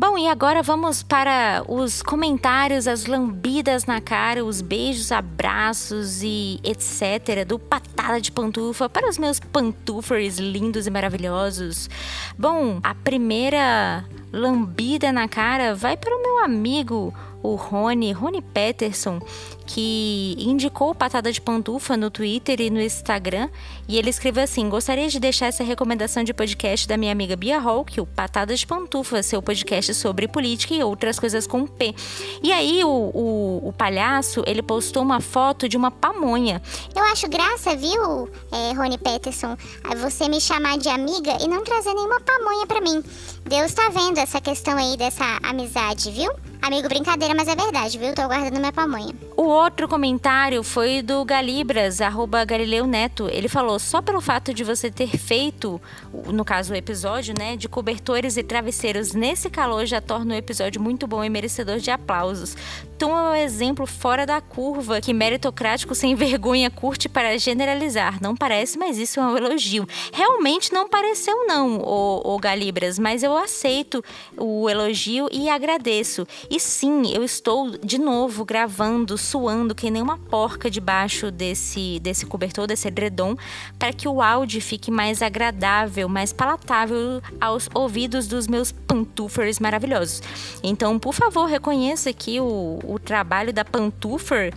Bom, 0.00 0.16
e 0.16 0.26
agora 0.28 0.62
vamos 0.62 1.02
para 1.02 1.62
os 1.68 2.00
comentários, 2.00 2.88
as 2.88 3.04
lambidas 3.04 3.84
na 3.84 4.00
cara, 4.00 4.42
os 4.42 4.62
beijos, 4.62 5.12
abraços 5.12 6.22
e 6.22 6.58
etc. 6.64 7.44
do 7.46 7.58
Patada 7.58 8.18
de 8.18 8.32
Pantufa 8.32 8.88
para 8.88 9.10
os 9.10 9.18
meus 9.18 9.38
pantufers 9.38 10.38
lindos 10.38 10.86
e 10.86 10.90
maravilhosos. 10.90 11.90
Bom, 12.38 12.80
a 12.82 12.94
primeira 12.94 14.02
lambida 14.32 15.12
na 15.12 15.28
cara 15.28 15.74
vai 15.74 15.98
para 15.98 16.16
o 16.16 16.22
meu 16.22 16.38
amigo 16.44 17.12
o 17.42 17.54
Rony, 17.54 18.12
Rony 18.12 18.42
Peterson, 18.42 19.20
que 19.66 20.34
indicou 20.38 20.94
Patada 20.94 21.32
de 21.32 21.40
Pantufa 21.40 21.96
no 21.96 22.10
Twitter 22.10 22.60
e 22.60 22.70
no 22.70 22.80
Instagram. 22.80 23.48
E 23.88 23.98
ele 23.98 24.10
escreveu 24.10 24.42
assim: 24.42 24.68
Gostaria 24.68 25.08
de 25.08 25.20
deixar 25.20 25.46
essa 25.46 25.62
recomendação 25.62 26.24
de 26.24 26.34
podcast 26.34 26.88
da 26.88 26.96
minha 26.96 27.12
amiga 27.12 27.36
Bia 27.36 27.60
Hawk, 27.60 28.00
o 28.00 28.06
Patada 28.06 28.54
de 28.54 28.66
Pantufa, 28.66 29.22
seu 29.22 29.40
podcast 29.40 29.94
sobre 29.94 30.26
política 30.26 30.74
e 30.74 30.82
outras 30.82 31.18
coisas 31.18 31.46
com 31.46 31.66
P. 31.66 31.94
E 32.42 32.52
aí 32.52 32.82
o, 32.84 32.88
o, 32.88 33.68
o 33.68 33.72
palhaço, 33.72 34.42
ele 34.46 34.62
postou 34.62 35.02
uma 35.02 35.20
foto 35.20 35.68
de 35.68 35.76
uma 35.76 35.90
pamonha. 35.90 36.60
Eu 36.94 37.04
acho 37.04 37.28
graça, 37.28 37.76
viu, 37.76 38.28
é, 38.52 38.72
Rony 38.72 38.98
Peterson, 38.98 39.56
você 39.98 40.28
me 40.28 40.40
chamar 40.40 40.78
de 40.78 40.88
amiga 40.88 41.36
e 41.40 41.48
não 41.48 41.62
trazer 41.62 41.94
nenhuma 41.94 42.20
pamonha 42.20 42.66
para 42.66 42.80
mim. 42.80 43.02
Deus 43.44 43.72
tá 43.72 43.88
vendo 43.88 44.18
essa 44.18 44.40
questão 44.40 44.76
aí 44.76 44.96
dessa 44.96 45.38
amizade, 45.42 46.10
viu? 46.10 46.30
Amigo, 46.62 46.88
brincadeira, 46.88 47.34
mas 47.34 47.48
é 47.48 47.56
verdade, 47.56 47.98
viu? 47.98 48.14
Tô 48.14 48.26
guardando 48.26 48.58
minha 48.58 48.72
pamonha. 48.72 49.14
O 49.34 49.44
outro 49.44 49.88
comentário 49.88 50.62
foi 50.62 51.00
do 51.00 51.24
Galibras, 51.24 52.02
arroba 52.02 52.44
Galileu 52.44 52.86
Neto. 52.86 53.28
Ele 53.32 53.48
falou, 53.48 53.78
só 53.78 54.02
pelo 54.02 54.20
fato 54.20 54.52
de 54.52 54.62
você 54.62 54.90
ter 54.90 55.16
feito, 55.16 55.80
no 56.26 56.44
caso 56.44 56.74
o 56.74 56.76
episódio, 56.76 57.34
né, 57.36 57.56
de 57.56 57.66
cobertores 57.66 58.36
e 58.36 58.42
travesseiros 58.42 59.14
nesse 59.14 59.48
calor 59.48 59.86
já 59.86 60.00
torna 60.00 60.34
o 60.34 60.36
episódio 60.36 60.80
muito 60.82 61.06
bom 61.06 61.24
e 61.24 61.30
merecedor 61.30 61.78
de 61.78 61.90
aplausos. 61.90 62.54
Tom 62.98 63.16
é 63.16 63.30
um 63.30 63.34
exemplo 63.34 63.86
fora 63.86 64.26
da 64.26 64.42
curva 64.42 65.00
que 65.00 65.14
meritocrático 65.14 65.94
sem 65.94 66.14
vergonha 66.14 66.70
curte 66.70 67.08
para 67.08 67.38
generalizar. 67.38 68.20
Não 68.20 68.36
parece, 68.36 68.78
mas 68.78 68.98
isso 68.98 69.18
é 69.18 69.22
um 69.22 69.38
elogio. 69.38 69.88
Realmente 70.12 70.70
não 70.70 70.86
pareceu 70.86 71.46
não, 71.46 71.78
o, 71.78 72.34
o 72.34 72.38
Galibras, 72.38 72.98
mas 72.98 73.22
eu 73.22 73.34
aceito 73.34 74.04
o 74.36 74.68
elogio 74.68 75.28
e 75.32 75.48
agradeço. 75.48 76.26
E 76.50 76.58
sim, 76.58 77.12
eu 77.14 77.22
estou 77.22 77.78
de 77.78 77.96
novo 77.96 78.44
gravando, 78.44 79.16
suando 79.16 79.72
que 79.72 79.88
nem 79.88 80.02
uma 80.02 80.18
porca 80.18 80.68
debaixo 80.68 81.30
desse, 81.30 82.00
desse 82.00 82.26
cobertor, 82.26 82.66
desse 82.66 82.88
edredom, 82.88 83.36
para 83.78 83.92
que 83.92 84.08
o 84.08 84.20
áudio 84.20 84.60
fique 84.60 84.90
mais 84.90 85.22
agradável, 85.22 86.08
mais 86.08 86.32
palatável 86.32 87.22
aos 87.40 87.68
ouvidos 87.72 88.26
dos 88.26 88.48
meus 88.48 88.72
pantufers 88.72 89.60
maravilhosos. 89.60 90.20
Então, 90.60 90.98
por 90.98 91.14
favor, 91.14 91.46
reconheça 91.46 92.10
aqui 92.10 92.40
o, 92.40 92.80
o 92.82 92.98
trabalho 92.98 93.52
da 93.52 93.64
pantufer 93.64 94.52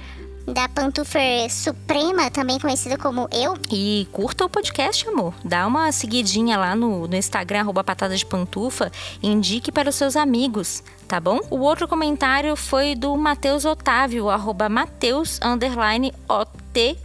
da 0.46 0.68
Pantufer 0.68 1.50
Suprema, 1.50 2.30
também 2.30 2.60
conhecida 2.60 2.98
como 2.98 3.28
eu. 3.32 3.58
E 3.72 4.08
curta 4.12 4.46
o 4.46 4.50
podcast, 4.50 5.08
amor. 5.08 5.34
Dá 5.44 5.66
uma 5.66 5.92
seguidinha 5.92 6.58
lá 6.58 6.76
no, 6.76 7.08
no 7.08 7.16
Instagram, 7.16 7.62
arroba 7.62 7.84
patada 7.84 8.16
de 8.16 8.26
pantufa, 8.26 8.92
indique 9.22 9.72
para 9.72 9.90
os 9.90 9.96
seus 9.96 10.16
amigos, 10.16 10.84
tá 11.08 11.20
bom? 11.20 11.40
O 11.50 11.60
outro 11.60 11.88
comentário 11.88 12.56
foi 12.56 12.96
do 12.96 13.16
Matheus 13.16 13.66
Otávio, 13.66 14.30
arroba 14.30 14.68
Mateus, 14.70 15.40
underline, 15.44 16.14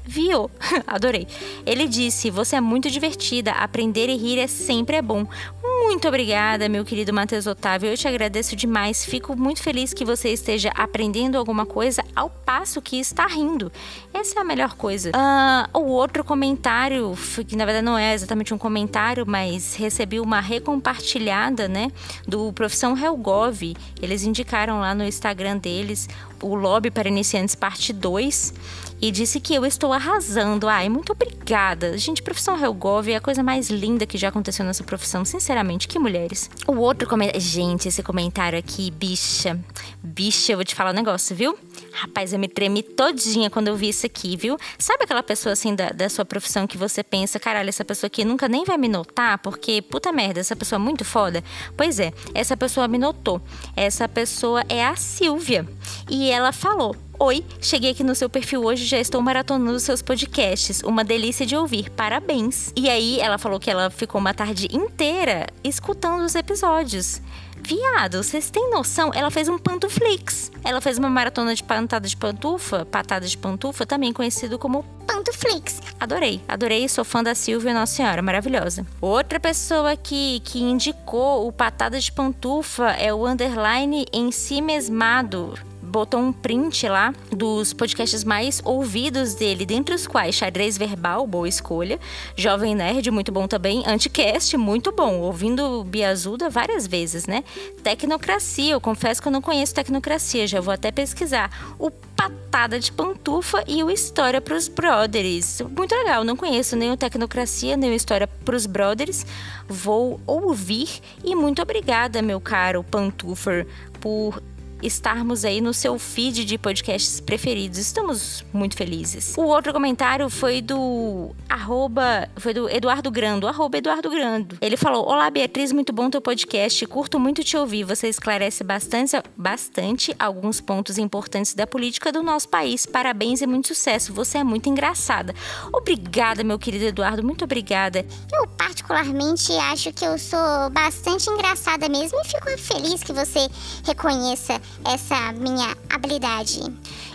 Vio. 0.04 0.50
Adorei. 0.86 1.26
Ele 1.66 1.86
disse: 1.86 2.30
Você 2.30 2.56
é 2.56 2.60
muito 2.60 2.90
divertida, 2.90 3.52
aprender 3.52 4.08
e 4.08 4.16
rir 4.16 4.38
é 4.38 4.46
sempre 4.46 4.96
é 4.96 5.02
bom. 5.02 5.26
Muito 5.62 6.08
obrigada, 6.08 6.68
meu 6.68 6.84
querido 6.84 7.12
Matheus 7.12 7.46
Otávio. 7.46 7.90
Eu 7.90 7.96
te 7.96 8.06
agradeço 8.08 8.56
demais. 8.56 9.04
Fico 9.04 9.36
muito 9.36 9.62
feliz 9.62 9.94
que 9.94 10.04
você 10.04 10.30
esteja 10.30 10.70
aprendendo 10.74 11.36
alguma 11.36 11.64
coisa 11.64 12.02
ao 12.14 12.28
passo 12.28 12.82
que 12.82 12.98
está 12.98 13.26
rindo. 13.26 13.70
Essa 14.12 14.38
é 14.38 14.42
a 14.42 14.44
melhor 14.44 14.74
coisa. 14.74 15.10
Uh, 15.10 15.78
o 15.78 15.86
outro 15.86 16.24
comentário, 16.24 17.16
que 17.46 17.56
na 17.56 17.64
verdade 17.64 17.84
não 17.84 17.96
é 17.96 18.12
exatamente 18.12 18.52
um 18.52 18.58
comentário, 18.58 19.24
mas 19.26 19.76
recebi 19.76 20.20
uma 20.20 20.40
recompartilhada, 20.40 21.68
né, 21.68 21.90
do 22.26 22.52
Profissão 22.52 22.96
Helgov. 22.96 23.74
Eles 24.02 24.24
indicaram 24.24 24.80
lá 24.80 24.94
no 24.94 25.04
Instagram 25.04 25.56
deles 25.58 26.08
o 26.42 26.54
Lobby 26.54 26.90
para 26.90 27.08
Iniciantes 27.08 27.54
Parte 27.54 27.92
2 27.92 28.52
e 29.00 29.10
disse 29.10 29.40
que 29.40 29.54
eu 29.54 29.64
estou 29.64 29.92
arrasando. 29.92 30.68
Ai, 30.68 30.88
muito 30.88 31.12
obrigada. 31.12 31.96
Gente, 31.96 32.22
profissão 32.22 32.58
Helgov 32.58 33.08
é 33.08 33.16
a 33.16 33.20
coisa 33.20 33.42
mais 33.42 33.70
linda 33.70 34.06
que 34.06 34.18
já 34.18 34.28
aconteceu 34.28 34.64
nessa 34.64 34.84
profissão, 34.84 35.24
sinceramente, 35.24 35.88
que 35.88 35.98
mulheres. 35.98 36.50
O 36.66 36.76
outro 36.76 37.08
comentário. 37.08 37.40
Gente, 37.40 37.88
esse 37.88 38.02
comentário 38.02 38.58
aqui, 38.58 38.90
bicha. 38.90 39.58
Bicha, 40.02 40.52
eu 40.52 40.58
vou 40.58 40.64
te 40.64 40.74
falar 40.74 40.90
um 40.90 40.94
negócio, 40.94 41.34
viu? 41.34 41.56
Rapaz, 42.00 42.32
eu 42.32 42.38
me 42.38 42.46
tremi 42.46 42.80
todinha 42.80 43.50
quando 43.50 43.66
eu 43.66 43.74
vi 43.74 43.88
isso 43.88 44.06
aqui, 44.06 44.36
viu? 44.36 44.56
Sabe 44.78 45.02
aquela 45.02 45.20
pessoa 45.20 45.52
assim 45.52 45.74
da, 45.74 45.90
da 45.90 46.08
sua 46.08 46.24
profissão 46.24 46.64
que 46.64 46.78
você 46.78 47.02
pensa, 47.02 47.40
caralho, 47.40 47.68
essa 47.68 47.84
pessoa 47.84 48.06
aqui 48.06 48.24
nunca 48.24 48.48
nem 48.48 48.64
vai 48.64 48.78
me 48.78 48.86
notar, 48.86 49.38
porque, 49.38 49.82
puta 49.82 50.12
merda, 50.12 50.38
essa 50.38 50.54
pessoa 50.54 50.78
é 50.78 50.80
muito 50.80 51.04
foda? 51.04 51.42
Pois 51.76 51.98
é, 51.98 52.12
essa 52.34 52.56
pessoa 52.56 52.86
me 52.86 52.98
notou. 52.98 53.42
Essa 53.74 54.08
pessoa 54.08 54.62
é 54.68 54.86
a 54.86 54.94
Silvia. 54.94 55.66
E 56.08 56.30
ela 56.30 56.52
falou: 56.52 56.94
Oi, 57.18 57.44
cheguei 57.60 57.90
aqui 57.90 58.04
no 58.04 58.14
seu 58.14 58.30
perfil 58.30 58.62
hoje 58.62 58.84
já 58.84 59.00
estou 59.00 59.20
maratonando 59.20 59.80
seus 59.80 60.00
podcasts. 60.00 60.80
Uma 60.84 61.02
delícia 61.02 61.44
de 61.44 61.56
ouvir, 61.56 61.90
parabéns. 61.90 62.72
E 62.76 62.88
aí 62.88 63.18
ela 63.18 63.38
falou 63.38 63.58
que 63.58 63.68
ela 63.68 63.90
ficou 63.90 64.20
uma 64.20 64.32
tarde 64.32 64.68
inteira 64.70 65.48
escutando 65.64 66.24
os 66.24 66.36
episódios. 66.36 67.20
Viado, 67.62 68.22
vocês 68.22 68.50
têm 68.50 68.70
noção? 68.70 69.10
Ela 69.14 69.30
fez 69.30 69.48
um 69.48 69.58
pantuflix. 69.58 70.50
Ela 70.64 70.80
fez 70.80 70.98
uma 70.98 71.10
maratona 71.10 71.54
de 71.54 71.62
pantada 71.62 72.08
de 72.08 72.16
pantufa, 72.16 72.84
patada 72.86 73.26
de 73.26 73.36
pantufa, 73.36 73.86
também 73.86 74.12
conhecido 74.12 74.58
como 74.58 74.84
Pantuflix. 75.06 75.80
Adorei, 75.98 76.40
adorei, 76.46 76.88
sou 76.88 77.04
fã 77.04 77.22
da 77.22 77.34
Silvia, 77.34 77.74
Nossa 77.74 77.96
Senhora, 77.96 78.22
maravilhosa. 78.22 78.86
Outra 79.00 79.40
pessoa 79.40 79.96
que, 79.96 80.40
que 80.40 80.62
indicou 80.62 81.46
o 81.46 81.52
patada 81.52 81.98
de 81.98 82.12
pantufa 82.12 82.90
é 82.92 83.12
o 83.12 83.26
underline 83.26 84.06
em 84.12 84.30
si 84.30 84.60
mesmado 84.60 85.54
botou 85.88 86.20
um 86.20 86.32
print 86.32 86.88
lá 86.88 87.14
dos 87.30 87.72
podcasts 87.72 88.22
mais 88.24 88.60
ouvidos 88.64 89.34
dele, 89.34 89.64
dentre 89.64 89.94
os 89.94 90.06
quais 90.06 90.34
Xadrez 90.34 90.76
Verbal, 90.76 91.26
boa 91.26 91.48
escolha, 91.48 91.98
Jovem 92.36 92.74
Nerd, 92.74 93.10
muito 93.10 93.32
bom 93.32 93.48
também, 93.48 93.82
Anticast, 93.86 94.56
muito 94.56 94.92
bom, 94.92 95.20
ouvindo 95.20 95.82
Biazuda 95.84 96.50
várias 96.50 96.86
vezes, 96.86 97.26
né? 97.26 97.42
Tecnocracia, 97.82 98.72
eu 98.72 98.80
confesso 98.80 99.20
que 99.22 99.28
eu 99.28 99.32
não 99.32 99.42
conheço 99.42 99.74
Tecnocracia, 99.74 100.46
já 100.46 100.60
vou 100.60 100.72
até 100.72 100.92
pesquisar. 100.92 101.50
O 101.78 101.90
Patada 101.90 102.80
de 102.80 102.90
Pantufa 102.90 103.62
e 103.68 103.84
o 103.84 103.90
História 103.90 104.40
pros 104.40 104.66
Brothers. 104.66 105.62
Muito 105.76 105.94
legal, 105.94 106.24
não 106.24 106.36
conheço 106.36 106.74
nem 106.74 106.90
o 106.90 106.96
Tecnocracia, 106.96 107.76
nem 107.76 107.90
o 107.90 107.94
História 107.94 108.26
pros 108.26 108.66
Brothers. 108.66 109.24
Vou 109.68 110.20
ouvir 110.26 110.88
e 111.24 111.36
muito 111.36 111.62
obrigada, 111.62 112.20
meu 112.20 112.40
caro 112.40 112.82
Pantufer, 112.82 113.66
por 114.00 114.42
estarmos 114.82 115.44
aí 115.44 115.60
no 115.60 115.74
seu 115.74 115.98
feed 115.98 116.44
de 116.44 116.58
podcasts 116.58 117.20
preferidos. 117.20 117.78
Estamos 117.78 118.44
muito 118.52 118.76
felizes. 118.76 119.34
O 119.36 119.42
outro 119.42 119.72
comentário 119.72 120.28
foi 120.28 120.60
do 120.60 121.34
arroba, 121.48 122.28
foi 122.36 122.54
do 122.54 122.68
Eduardo 122.68 123.10
Grando, 123.10 123.46
arroba 123.46 123.78
Eduardo 123.78 124.10
Grando. 124.10 124.58
Ele 124.60 124.76
falou: 124.76 125.06
Olá, 125.06 125.30
Beatriz, 125.30 125.72
muito 125.72 125.92
bom 125.92 126.10
teu 126.10 126.20
podcast. 126.20 126.86
Curto 126.86 127.18
muito 127.18 127.42
te 127.42 127.56
ouvir. 127.56 127.84
Você 127.84 128.08
esclarece 128.08 128.62
bastante, 128.62 129.20
bastante 129.36 130.14
alguns 130.18 130.60
pontos 130.60 130.98
importantes 130.98 131.54
da 131.54 131.66
política 131.66 132.12
do 132.12 132.22
nosso 132.22 132.48
país. 132.48 132.86
Parabéns 132.86 133.40
e 133.40 133.46
muito 133.46 133.68
sucesso. 133.68 134.12
Você 134.12 134.38
é 134.38 134.44
muito 134.44 134.68
engraçada. 134.68 135.34
Obrigada, 135.72 136.44
meu 136.44 136.58
querido 136.58 136.84
Eduardo. 136.84 137.22
Muito 137.22 137.44
obrigada. 137.44 138.04
Eu, 138.32 138.46
particularmente, 138.46 139.52
acho 139.52 139.92
que 139.92 140.04
eu 140.04 140.18
sou 140.18 140.70
bastante 140.70 141.28
engraçada 141.30 141.88
mesmo 141.88 142.18
e 142.20 142.24
fico 142.24 142.58
feliz 142.58 143.02
que 143.02 143.12
você 143.12 143.48
reconheça 143.84 144.60
essa 144.84 145.32
minha 145.32 145.76
habilidade. 145.88 146.60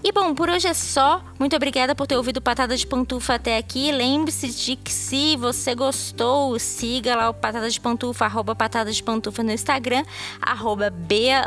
E 0.03 0.11
bom, 0.11 0.35
por 0.35 0.49
hoje 0.49 0.67
é 0.67 0.73
só. 0.73 1.23
Muito 1.39 1.55
obrigada 1.55 1.95
por 1.95 2.05
ter 2.05 2.17
ouvido 2.17 2.41
Patada 2.41 2.75
de 2.75 2.85
Pantufa 2.85 3.35
até 3.35 3.57
aqui. 3.57 3.91
Lembre-se 3.91 4.49
de 4.49 4.75
que 4.75 4.91
se 4.91 5.37
você 5.37 5.73
gostou, 5.73 6.59
siga 6.59 7.15
lá 7.15 7.29
o 7.29 7.33
Patada 7.33 7.69
de 7.69 7.79
Pantufa, 7.79 8.25
arroba 8.25 8.53
Patada 8.53 8.91
de 8.91 9.01
Pantufa 9.01 9.41
no 9.43 9.51
Instagram, 9.51 10.03
arroba 10.41 10.89
Bea 10.89 11.41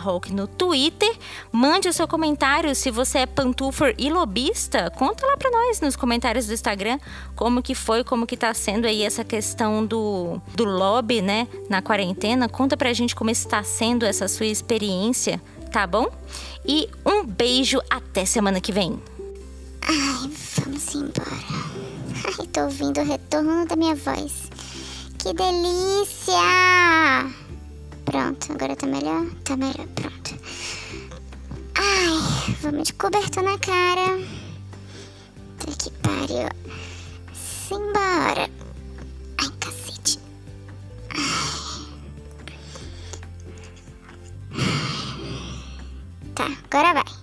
Hulk 0.00 0.32
no 0.32 0.46
Twitter. 0.46 1.16
Mande 1.50 1.88
o 1.88 1.92
seu 1.92 2.06
comentário 2.06 2.74
se 2.74 2.90
você 2.90 3.18
é 3.18 3.26
pantufer 3.26 3.94
e 3.98 4.10
lobista. 4.10 4.90
Conta 4.96 5.26
lá 5.26 5.36
pra 5.36 5.50
nós 5.50 5.80
nos 5.80 5.96
comentários 5.96 6.46
do 6.46 6.54
Instagram 6.54 7.00
como 7.34 7.62
que 7.62 7.74
foi, 7.74 8.04
como 8.04 8.26
que 8.26 8.36
tá 8.36 8.54
sendo 8.54 8.86
aí 8.86 9.02
essa 9.02 9.24
questão 9.24 9.84
do, 9.84 10.40
do 10.54 10.64
lobby, 10.64 11.20
né, 11.20 11.48
na 11.68 11.82
quarentena. 11.82 12.48
Conta 12.48 12.76
pra 12.76 12.92
gente 12.92 13.14
como 13.14 13.30
está 13.30 13.62
sendo 13.64 14.06
essa 14.06 14.28
sua 14.28 14.46
experiência 14.46 15.37
tá 15.68 15.86
bom? 15.86 16.10
E 16.64 16.88
um 17.04 17.24
beijo 17.24 17.80
até 17.90 18.24
semana 18.24 18.60
que 18.60 18.72
vem. 18.72 19.00
Ai, 19.82 20.30
vamos 20.56 20.94
embora. 20.94 21.78
Ai, 22.24 22.46
tô 22.48 22.62
ouvindo 22.62 23.00
o 23.00 23.04
retorno 23.04 23.66
da 23.66 23.76
minha 23.76 23.94
voz. 23.94 24.50
Que 25.18 25.32
delícia! 25.32 26.34
Pronto, 28.04 28.52
agora 28.52 28.74
tá 28.74 28.86
melhor? 28.86 29.26
Tá 29.44 29.56
melhor, 29.56 29.86
pronto. 29.94 30.38
Ai, 31.74 32.54
vamos 32.60 32.88
de 32.88 32.94
cobertor 32.94 33.42
na 33.42 33.58
cara. 33.58 34.18
Tá 35.58 35.72
que 35.78 35.90
pariu. 36.02 36.48
Simbora. 37.34 38.67
Tá, 46.38 46.46
agora 46.70 46.94
vai. 46.94 47.17